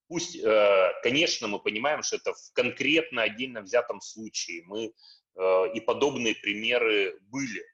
Пусть, 0.07 0.37
э, 0.37 0.92
конечно, 1.03 1.48
мы 1.48 1.59
понимаем, 1.59 2.05
что 2.05 2.16
это 2.16 2.33
в 2.33 2.53
конкретно 2.53 3.22
отдельно 3.22 3.62
взятом 3.62 4.01
случае. 4.01 4.62
Мы 4.66 4.92
э, 5.35 5.75
и 5.75 5.81
подобные 5.81 6.35
примеры 6.35 7.18
были. 7.22 7.64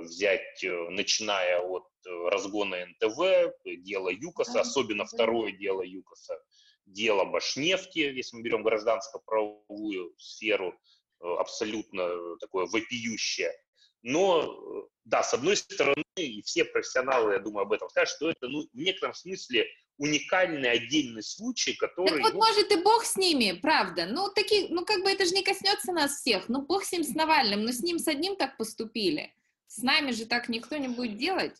Взять, 0.00 0.62
начиная 0.90 1.60
от 1.60 1.88
разгона 2.04 2.84
НТВ, 2.84 3.54
дело 3.64 4.10
ЮКОСа, 4.10 4.60
особенно 4.60 5.06
второе 5.06 5.52
дело 5.52 5.80
ЮКОСа, 5.80 6.38
дело 6.84 7.24
Башнефти, 7.24 8.00
если 8.00 8.36
мы 8.36 8.42
берем 8.42 8.64
гражданско-правовую 8.64 10.12
сферу, 10.18 10.78
абсолютно 11.20 12.36
такое 12.40 12.66
вопиющее 12.66 13.50
но, 14.02 14.42
э, 14.42 14.88
да, 15.04 15.22
с 15.22 15.32
одной 15.32 15.56
стороны, 15.56 16.04
и 16.16 16.42
все 16.42 16.64
профессионалы, 16.64 17.34
я 17.34 17.38
думаю, 17.38 17.62
об 17.62 17.72
этом 17.72 17.88
скажут, 17.88 18.16
что 18.16 18.30
это 18.30 18.48
ну, 18.48 18.62
в 18.72 18.76
некотором 18.76 19.14
смысле 19.14 19.66
уникальный 19.98 20.70
отдельный 20.70 21.22
случай, 21.22 21.74
который... 21.74 22.08
Так 22.08 22.22
вот, 22.22 22.32
ну, 22.34 22.38
может, 22.38 22.72
и 22.72 22.76
бог 22.82 23.04
с 23.04 23.16
ними, 23.16 23.58
правда. 23.60 24.06
Ну, 24.06 24.30
такие, 24.34 24.68
ну, 24.68 24.84
как 24.84 25.02
бы 25.02 25.10
это 25.10 25.24
же 25.24 25.32
не 25.32 25.42
коснется 25.42 25.92
нас 25.92 26.16
всех. 26.16 26.48
Ну, 26.48 26.62
бог 26.62 26.84
с 26.84 26.92
ним, 26.92 27.04
с 27.04 27.14
Навальным, 27.14 27.64
но 27.64 27.72
с 27.72 27.80
ним, 27.80 27.98
с 27.98 28.08
одним 28.08 28.36
так 28.36 28.56
поступили. 28.56 29.32
С 29.66 29.78
нами 29.78 30.10
же 30.10 30.26
так 30.26 30.48
никто 30.48 30.76
не 30.76 30.88
будет 30.88 31.16
делать. 31.16 31.56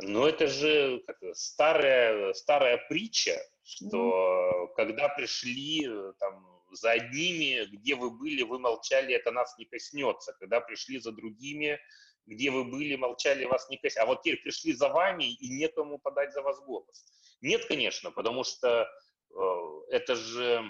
Ну, 0.00 0.26
это 0.26 0.46
же 0.48 1.02
как, 1.06 1.18
старая, 1.34 2.32
старая 2.32 2.78
притча, 2.88 3.38
что 3.62 4.68
mm. 4.70 4.74
когда 4.74 5.08
пришли 5.08 5.86
э, 5.86 6.12
там 6.18 6.53
за 6.74 6.92
одними, 6.92 7.64
где 7.66 7.94
вы 7.94 8.10
были, 8.10 8.42
вы 8.42 8.58
молчали, 8.58 9.14
это 9.14 9.30
нас 9.30 9.56
не 9.58 9.64
коснется. 9.64 10.32
Когда 10.34 10.60
пришли 10.60 10.98
за 10.98 11.12
другими, 11.12 11.80
где 12.26 12.50
вы 12.50 12.64
были, 12.64 12.96
молчали, 12.96 13.44
вас 13.44 13.68
не 13.70 13.76
коснется. 13.76 14.02
А 14.02 14.06
вот 14.06 14.22
теперь 14.22 14.42
пришли 14.42 14.72
за 14.72 14.88
вами, 14.88 15.32
и 15.32 15.48
некому 15.48 15.98
подать 15.98 16.32
за 16.32 16.42
вас 16.42 16.60
голос. 16.60 17.04
Нет, 17.40 17.66
конечно, 17.66 18.10
потому 18.10 18.44
что 18.44 18.88
э, 19.30 19.44
это 19.90 20.14
же 20.16 20.64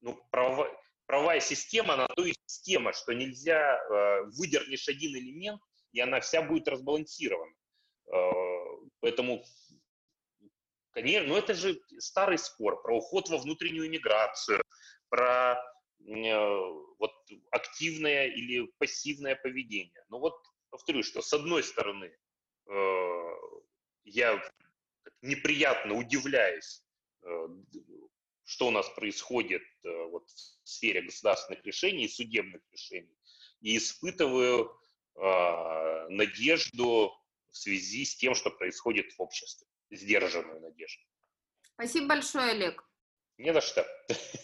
ну, 0.00 0.18
право, 0.30 0.68
правовая 1.06 1.40
система, 1.40 1.94
она 1.94 2.06
то 2.08 2.24
есть 2.24 2.40
система, 2.46 2.92
что 2.92 3.12
нельзя, 3.12 3.78
э, 3.78 4.24
выдернешь 4.38 4.88
один 4.88 5.16
элемент, 5.16 5.60
и 5.92 6.00
она 6.00 6.20
вся 6.20 6.42
будет 6.42 6.68
разбалансирована. 6.68 7.54
Э, 8.12 8.32
поэтому 9.00 9.44
Конечно, 10.96 11.28
но 11.28 11.36
это 11.36 11.52
же 11.52 11.78
старый 11.98 12.38
спор 12.38 12.80
про 12.80 12.96
уход 12.96 13.28
во 13.28 13.36
внутреннюю 13.36 13.86
иммиграцию, 13.86 14.62
про 15.08 15.54
э, 15.54 16.36
вот 16.98 17.12
активное 17.50 18.26
или 18.26 18.66
пассивное 18.78 19.36
поведение. 19.36 20.04
Но 20.08 20.18
вот 20.18 20.34
повторю, 20.70 21.02
что 21.02 21.22
с 21.22 21.32
одной 21.32 21.62
стороны 21.62 22.12
э, 22.68 23.32
я 24.04 24.42
неприятно 25.22 25.94
удивляюсь, 25.94 26.82
э, 27.22 27.48
что 28.44 28.68
у 28.68 28.70
нас 28.70 28.88
происходит 28.90 29.62
вот 29.82 30.28
в 30.30 30.68
сфере 30.68 31.02
государственных 31.02 31.64
решений 31.64 32.04
и 32.04 32.08
судебных 32.08 32.62
решений, 32.70 33.18
и 33.60 33.76
испытываю 33.76 34.72
надежду 36.08 37.12
в 37.50 37.56
связи 37.56 38.04
с 38.04 38.14
тем, 38.14 38.36
что 38.36 38.50
происходит 38.50 39.12
в 39.14 39.20
обществе, 39.20 39.66
сдержанную 39.90 40.60
надежду. 40.60 41.02
Спасибо 41.74 42.06
большое, 42.06 42.52
Олег. 42.52 42.88
Не 43.38 43.52
за 43.52 43.60
что. 43.60 43.86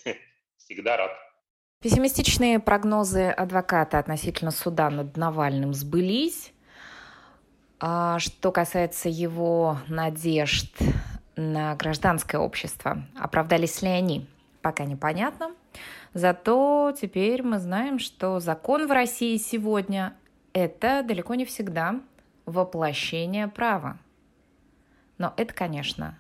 Всегда 0.64 0.96
рад. 0.96 1.11
Пессимистичные 1.81 2.61
прогнозы 2.61 3.29
адвоката 3.29 3.98
относительно 3.98 4.53
суда 4.53 4.90
над 4.90 5.16
Навальным 5.16 5.75
сбылись. 5.75 6.53
А 7.81 8.20
что 8.20 8.53
касается 8.53 9.09
его 9.09 9.79
надежд 9.88 10.72
на 11.35 11.75
гражданское 11.75 12.38
общество, 12.38 13.03
оправдались 13.18 13.83
ли 13.83 13.88
они, 13.88 14.29
пока 14.61 14.85
непонятно. 14.85 15.53
Зато 16.14 16.94
теперь 17.01 17.42
мы 17.42 17.59
знаем, 17.59 17.98
что 17.98 18.38
закон 18.38 18.87
в 18.87 18.92
России 18.92 19.37
сегодня– 19.38 20.14
это 20.53 21.03
далеко 21.03 21.35
не 21.35 21.44
всегда 21.44 22.01
воплощение 22.46 23.48
права. 23.48 23.98
Но 25.18 25.35
это, 25.37 25.53
конечно, 25.53 26.16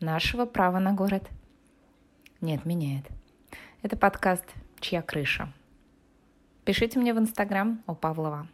нашего 0.00 0.44
права 0.44 0.80
на 0.80 0.92
город– 0.92 1.28
Нет, 2.40 2.64
меняет. 2.64 3.04
Это 3.82 3.96
подкаст 3.96 4.44
«Чья 4.80 5.00
крыша?». 5.00 5.50
Пишите 6.66 6.98
мне 6.98 7.14
в 7.14 7.18
Инстаграм 7.18 7.82
у 7.86 7.94
Павлова. 7.94 8.46